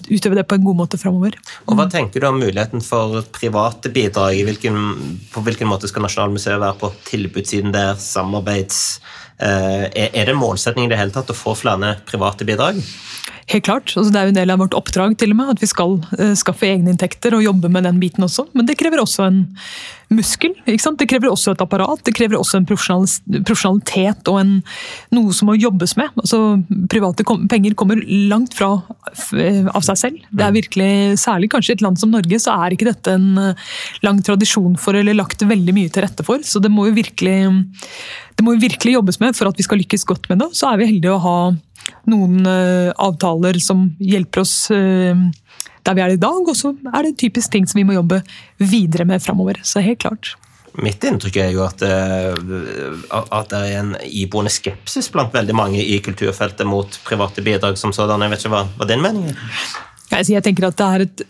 utøve 0.08 0.38
det 0.38 0.46
på 0.48 0.56
en 0.56 0.64
god 0.64 0.78
måte 0.78 1.00
framover. 1.00 1.34
Og 1.66 1.76
Hva 1.76 1.88
tenker 1.92 2.22
du 2.22 2.28
om 2.30 2.38
muligheten 2.40 2.80
for 2.84 3.20
private 3.36 3.92
bidrag? 3.92 4.38
Hvilken, 4.48 4.78
på 5.32 5.42
hvilken 5.44 5.68
måte 5.68 5.90
skal 5.90 6.06
Nasjonalmuseet 6.06 6.60
være 6.62 6.78
på 6.80 6.94
tilbudssiden 7.10 7.74
der? 7.76 7.98
Samarbeids... 8.00 9.00
Eh, 9.40 9.86
er 10.12 10.26
det 10.26 10.34
en 10.34 10.40
målsetning 10.40 10.86
i 10.86 10.92
det 10.92 10.98
hele 11.00 11.14
tatt 11.14 11.32
å 11.32 11.36
få 11.36 11.54
flere 11.56 11.94
private 12.08 12.44
bidrag? 12.48 12.80
Helt 13.50 13.64
klart. 13.66 13.92
Altså, 13.96 14.10
det 14.12 14.20
er 14.20 14.28
jo 14.28 14.34
en 14.34 14.38
del 14.38 14.52
av 14.52 14.60
vårt 14.62 14.76
oppdrag 14.78 15.16
til 15.18 15.32
og 15.32 15.38
med, 15.40 15.54
at 15.54 15.62
vi 15.62 15.68
skal 15.70 15.96
uh, 16.20 16.34
skaffe 16.38 16.68
egne 16.68 16.92
inntekter 16.92 17.34
og 17.34 17.42
jobbe 17.42 17.70
med 17.72 17.86
den 17.88 17.98
biten 18.02 18.26
også. 18.26 18.46
Men 18.54 18.68
det 18.68 18.76
krever 18.78 19.02
også 19.02 19.24
en 19.26 19.40
muskel. 20.10 20.54
Det 20.66 21.08
krever 21.10 21.30
også 21.30 21.54
et 21.54 21.62
apparat. 21.62 22.02
Det 22.06 22.14
krever 22.14 22.38
også 22.38 22.60
en 22.60 22.68
profesjonalitet 22.68 24.30
og 24.30 24.38
en, 24.42 24.52
noe 25.14 25.34
som 25.34 25.50
må 25.50 25.56
jobbes 25.58 25.96
med. 25.98 26.14
Altså, 26.22 26.60
private 26.92 27.26
kom, 27.26 27.48
penger 27.50 27.74
kommer 27.78 28.02
langt 28.06 28.54
fra 28.58 28.70
uh, 28.84 29.66
av 29.72 29.82
seg 29.88 29.98
selv. 30.04 30.22
Det 30.30 30.46
er 30.46 30.56
virkelig, 30.60 30.90
Særlig 31.20 31.50
kanskje 31.50 31.74
i 31.74 31.78
et 31.80 31.84
land 31.84 31.98
som 31.98 32.14
Norge 32.14 32.38
så 32.42 32.54
er 32.54 32.74
ikke 32.74 32.90
dette 32.92 33.16
en 33.16 33.54
lang 34.04 34.20
tradisjon 34.26 34.76
for 34.78 34.98
eller 34.98 35.16
lagt 35.16 35.42
veldig 35.42 35.74
mye 35.74 35.90
til 35.90 36.06
rette 36.06 36.26
for. 36.26 36.44
Så 36.46 36.62
det 36.62 36.70
må 36.70 36.86
jo 36.86 36.98
virkelig, 37.00 37.56
det 38.40 38.46
må 38.46 38.56
virkelig 38.56 38.96
jobbes 38.96 39.20
med 39.20 39.36
for 39.36 39.50
at 39.50 39.58
vi 39.60 39.66
skal 39.66 39.82
lykkes 39.82 40.06
godt 40.08 40.30
med 40.30 40.40
det. 40.40 40.48
Så 40.56 40.70
er 40.70 40.80
vi 40.80 40.88
heldige 40.88 41.12
å 41.12 41.20
ha 41.20 41.38
noen 42.08 42.46
uh, 42.48 42.88
avtaler 42.96 43.58
som 43.60 43.90
hjelper 44.00 44.40
oss 44.40 44.54
uh, 44.72 45.26
der 45.84 45.96
vi 45.96 46.04
er 46.04 46.14
i 46.14 46.20
dag, 46.20 46.40
og 46.40 46.56
så 46.56 46.72
er 46.88 47.04
det 47.04 47.18
typisk 47.20 47.52
ting 47.52 47.66
som 47.68 47.80
vi 47.80 47.84
må 47.88 47.98
jobbe 47.98 48.22
videre 48.60 49.04
med 49.08 49.20
framover. 49.20 49.60
Så 49.64 49.84
helt 49.84 50.00
klart. 50.06 50.32
Mitt 50.80 51.04
inntrykk 51.04 51.36
er 51.42 51.52
jo 51.52 51.66
at, 51.66 51.84
uh, 51.84 53.28
at 53.28 53.52
det 53.52 53.60
er 53.60 53.76
en 53.82 53.92
iboende 54.08 54.52
skepsis 54.54 55.10
blant 55.12 55.36
veldig 55.36 55.56
mange 55.56 55.84
i 55.84 55.98
kulturfeltet 56.00 56.68
mot 56.68 56.96
private 57.04 57.44
bidrag 57.44 57.76
som 57.80 57.92
sådan. 57.92 58.24
Jeg 58.24 58.32
vet 58.32 58.46
ikke 58.46 58.54
hva, 58.56 58.64
hva 58.80 58.88
din 58.88 59.04
mening? 59.04 59.36
Jeg 60.16 60.42
tenker 60.46 60.70
at 60.70 60.80
det 60.80 60.88
er 60.88 61.06
et 61.10 61.26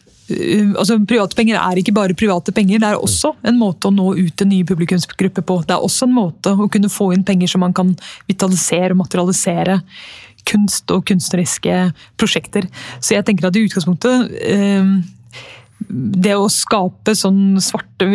altså 0.79 0.99
Private 1.09 1.37
penger 1.39 1.59
er 1.61 1.81
ikke 1.81 1.95
bare 1.97 2.17
private 2.19 2.53
penger, 2.55 2.81
det 2.83 2.89
er 2.91 2.99
også 3.01 3.33
en 3.47 3.59
måte 3.61 3.89
å 3.89 3.95
nå 3.95 4.13
ut 4.19 4.35
til 4.37 4.51
nye 4.51 4.67
publikumsgrupper 4.69 5.47
på. 5.47 5.61
Det 5.67 5.77
er 5.77 5.87
også 5.87 6.09
en 6.09 6.17
måte 6.17 6.55
å 6.55 6.69
kunne 6.73 6.93
få 6.93 7.11
inn 7.15 7.27
penger 7.27 7.51
som 7.51 7.65
man 7.65 7.77
kan 7.77 7.95
vitalisere 8.31 8.95
og 8.95 9.03
materialisere 9.03 9.81
kunst 10.49 10.91
og 10.95 11.07
kunstneriske 11.09 11.79
prosjekter. 12.21 12.69
Så 13.01 13.17
jeg 13.17 13.27
tenker 13.29 13.49
at 13.49 13.59
i 13.59 13.65
utgangspunktet 13.67 14.37
eh, 14.41 14.93
det 15.89 16.35
å 16.37 16.49
skape 16.53 17.15
sånn 17.17 17.59
svarte, 17.63 18.07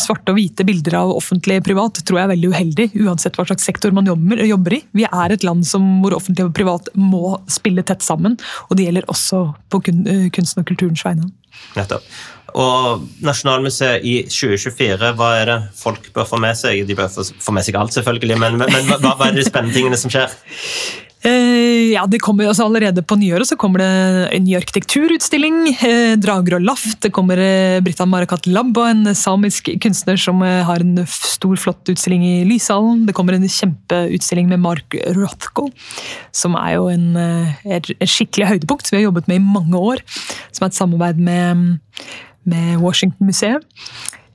svarte, 0.00 0.32
og 0.32 0.38
hvite 0.38 0.66
bilder 0.66 0.98
av 1.00 1.12
offentlig 1.14 1.58
og 1.60 1.66
privat 1.68 2.00
tror 2.04 2.20
jeg 2.20 2.26
er 2.26 2.32
veldig 2.34 2.50
uheldig, 2.52 2.88
uansett 3.06 3.38
hva 3.38 3.46
slags 3.48 3.64
sektor 3.66 3.94
man 3.96 4.08
jobber, 4.08 4.44
jobber, 4.44 4.76
i. 4.76 4.82
Vi 4.92 5.06
er 5.08 5.34
et 5.34 5.46
land 5.46 5.64
som, 5.68 5.86
hvor 6.02 6.16
offentlig 6.18 6.46
og 6.46 6.54
privat 6.56 6.90
må 6.98 7.38
spille 7.50 7.84
tett 7.86 8.04
sammen, 8.04 8.36
og 8.68 8.76
det 8.76 8.88
gjelder 8.88 9.08
også 9.12 9.46
på 9.72 9.80
eh, 9.88 10.28
kunsten 10.34 10.62
og 10.62 10.68
kulturens 10.68 11.04
vegne. 11.06 11.30
Nettopp. 11.74 12.06
Og 12.54 13.06
Nasjonalmuseet 13.26 14.04
i 14.06 14.14
2024, 14.30 15.10
hva 15.18 15.30
er 15.40 15.48
det 15.50 15.56
folk 15.74 16.06
bør 16.14 16.28
få 16.28 16.38
med 16.42 16.54
seg? 16.58 16.84
De 16.86 16.94
bør 16.98 17.10
få 17.10 17.54
med 17.54 17.66
seg 17.66 17.78
alt, 17.80 17.96
selvfølgelig, 17.96 18.38
men, 18.38 18.60
men 18.60 18.92
hva, 18.92 19.00
hva 19.02 19.26
er 19.26 19.34
de 19.34 19.46
spennende 19.46 19.74
tingene 19.74 19.98
som 19.98 20.12
skjer? 20.12 20.36
Eh, 21.24 21.94
ja, 21.94 22.02
det 22.04 22.18
kommer 22.20 22.50
altså 22.50 22.66
Allerede 22.66 23.00
på 23.06 23.16
nyåret 23.16 23.48
så 23.48 23.56
kommer 23.56 23.80
det 23.80 23.92
en 24.36 24.44
ny 24.44 24.56
arkitekturutstilling. 24.58 25.56
Eh, 25.72 26.16
'Drager 26.20 26.58
og 26.58 26.66
laft'. 26.68 27.00
Det 27.00 27.12
kommer 27.16 27.40
eh, 27.40 27.80
Britta 27.80 28.04
Marakat 28.04 28.46
Labba, 28.46 28.90
en 28.90 29.14
samisk 29.14 29.70
kunstner 29.80 30.20
som 30.20 30.42
har 30.42 30.84
en 30.84 31.06
stor, 31.08 31.56
flott 31.56 31.88
utstilling 31.88 32.24
i 32.24 32.44
Lyshallen. 32.44 33.06
Det 33.06 33.14
kommer 33.14 33.32
en 33.32 33.48
kjempeutstilling 33.48 34.48
med 34.48 34.60
Mark 34.60 34.96
Rothko, 35.16 35.70
som 36.32 36.56
er 36.60 36.76
jo 36.76 36.88
en, 36.92 37.16
et 37.64 37.88
skikkelig 38.04 38.50
høydepunkt 38.52 38.86
som 38.86 38.96
vi 38.96 39.02
har 39.02 39.08
jobbet 39.08 39.28
med 39.28 39.40
i 39.40 39.44
mange 39.44 39.80
år. 39.80 40.04
Som 40.52 40.64
er 40.64 40.72
et 40.72 40.80
samarbeid 40.80 41.24
med, 41.24 41.78
med 42.44 42.76
Washington-museet 42.84 43.64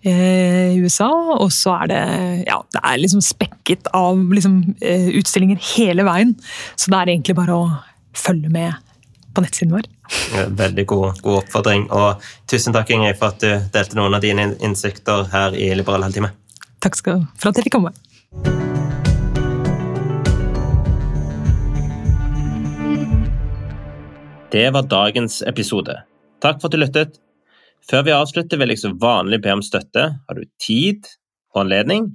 i 0.08 0.80
USA. 0.80 1.10
Og 1.40 1.52
så 1.54 1.76
er 1.84 1.92
det 1.92 2.02
ja, 2.48 2.60
det 2.74 2.84
er 2.84 3.02
liksom 3.02 3.24
spekket 3.26 3.90
av 3.96 4.20
liksom, 4.34 4.62
eh, 4.82 5.10
utstillinger 5.20 5.60
hele 5.76 6.06
veien. 6.08 6.36
Så 6.76 6.92
det 6.92 7.00
er 7.00 7.14
egentlig 7.16 7.38
bare 7.40 7.58
å 7.58 7.70
følge 8.18 8.52
med 8.54 8.74
på 9.36 9.44
nettsiden 9.44 9.76
vår. 9.76 9.88
Veldig 10.58 10.86
god, 10.90 11.22
god 11.22 11.42
oppfordring. 11.44 11.88
Og 11.94 12.30
tusen 12.50 12.76
takk 12.76 12.90
Ingrid, 12.96 13.20
for 13.20 13.34
at 13.34 13.44
du 13.44 13.70
delte 13.74 14.00
noen 14.00 14.18
av 14.18 14.26
dine 14.26 14.52
innsikter 14.66 15.28
her 15.34 15.58
i 15.58 15.72
Liberal 15.78 16.08
halvtime. 16.08 16.34
Takk 16.80 16.98
skal, 16.98 17.26
du 17.26 17.42
for 17.42 17.52
at 17.52 17.60
jeg 17.60 17.68
fikk 17.68 17.78
komme. 17.78 17.94
Det 24.50 24.70
var 24.74 24.88
dagens 24.90 25.44
episode. 25.46 25.94
Takk 26.42 26.58
for 26.58 26.70
at 26.70 26.74
du 26.74 26.82
lyttet. 26.82 27.20
Før 27.88 28.04
vi 28.06 28.14
avslutter, 28.14 28.60
vil 28.60 28.74
jeg 28.74 28.82
som 28.82 28.98
vanlig 29.02 29.42
be 29.44 29.54
om 29.56 29.62
støtte. 29.66 30.06
Har 30.28 30.38
du 30.38 30.48
tid 30.62 31.08
og 31.56 31.64
anledning? 31.64 32.12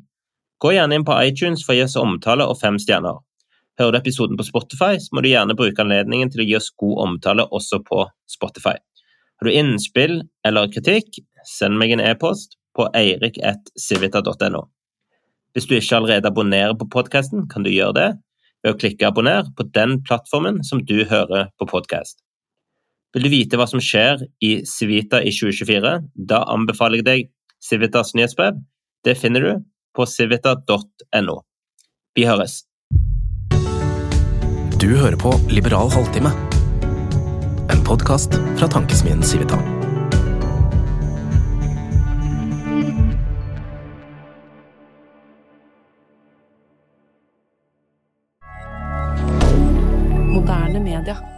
Gå 0.62 0.74
gjerne 0.74 0.98
inn 0.98 1.06
på 1.06 1.16
iTunes 1.24 1.64
for 1.64 1.74
å 1.74 1.78
gi 1.78 1.86
oss 1.86 1.96
omtale 2.00 2.46
og 2.48 2.60
fem 2.60 2.78
stjerner. 2.80 3.20
Hører 3.80 3.96
du 3.96 3.98
episoden 3.98 4.38
på 4.38 4.46
Spotify, 4.46 5.00
så 5.02 5.10
må 5.16 5.24
du 5.24 5.32
gjerne 5.32 5.56
bruke 5.58 5.82
anledningen 5.82 6.30
til 6.30 6.44
å 6.44 6.46
gi 6.46 6.58
oss 6.60 6.70
god 6.78 7.00
omtale 7.08 7.46
også 7.50 7.80
på 7.86 8.04
Spotify. 8.30 8.76
Har 9.40 9.48
du 9.48 9.50
innspill 9.50 10.20
eller 10.46 10.70
kritikk, 10.70 11.18
send 11.44 11.80
meg 11.80 11.96
en 11.96 12.04
e-post 12.04 12.54
på 12.78 12.86
eirik.civita.no. 12.94 14.62
Hvis 15.54 15.66
du 15.70 15.74
ikke 15.76 15.98
allerede 15.98 16.30
abonnerer 16.30 16.74
på 16.78 16.86
podkasten, 16.90 17.48
kan 17.50 17.66
du 17.66 17.70
gjøre 17.70 17.96
det 17.98 18.08
ved 18.64 18.72
å 18.72 18.78
klikke 18.78 19.10
abonner 19.10 19.50
på 19.58 19.66
den 19.74 19.98
plattformen 20.06 20.62
som 20.66 20.80
du 20.86 21.02
hører 21.10 21.50
på 21.58 21.68
podkast. 21.70 22.22
Vil 23.14 23.28
du 23.28 23.30
vite 23.30 23.58
hva 23.58 23.66
som 23.70 23.78
skjer 23.78 24.24
i 24.42 24.64
Civita 24.66 25.20
i 25.22 25.30
2024? 25.30 25.90
Da 26.18 26.40
anbefaler 26.50 26.98
jeg 26.98 27.06
deg 27.06 27.28
Civitas 27.62 28.10
nyhetsbrev. 28.18 28.56
Det 29.06 29.14
finner 29.14 29.44
du 29.44 29.52
på 29.94 30.06
civita.no. 30.10 31.36
Vi 32.18 32.24
høres! 32.26 32.64
Du 34.82 34.88
hører 34.98 35.14
på 35.16 35.30
Liberal 35.48 35.92
halvtime, 35.94 36.32
en 37.70 37.84
podkast 37.86 38.34
fra 38.58 38.66
tankesmien 38.68 39.22
Civita. 39.22 39.60
Moderne 50.34 50.82
media. 50.82 51.33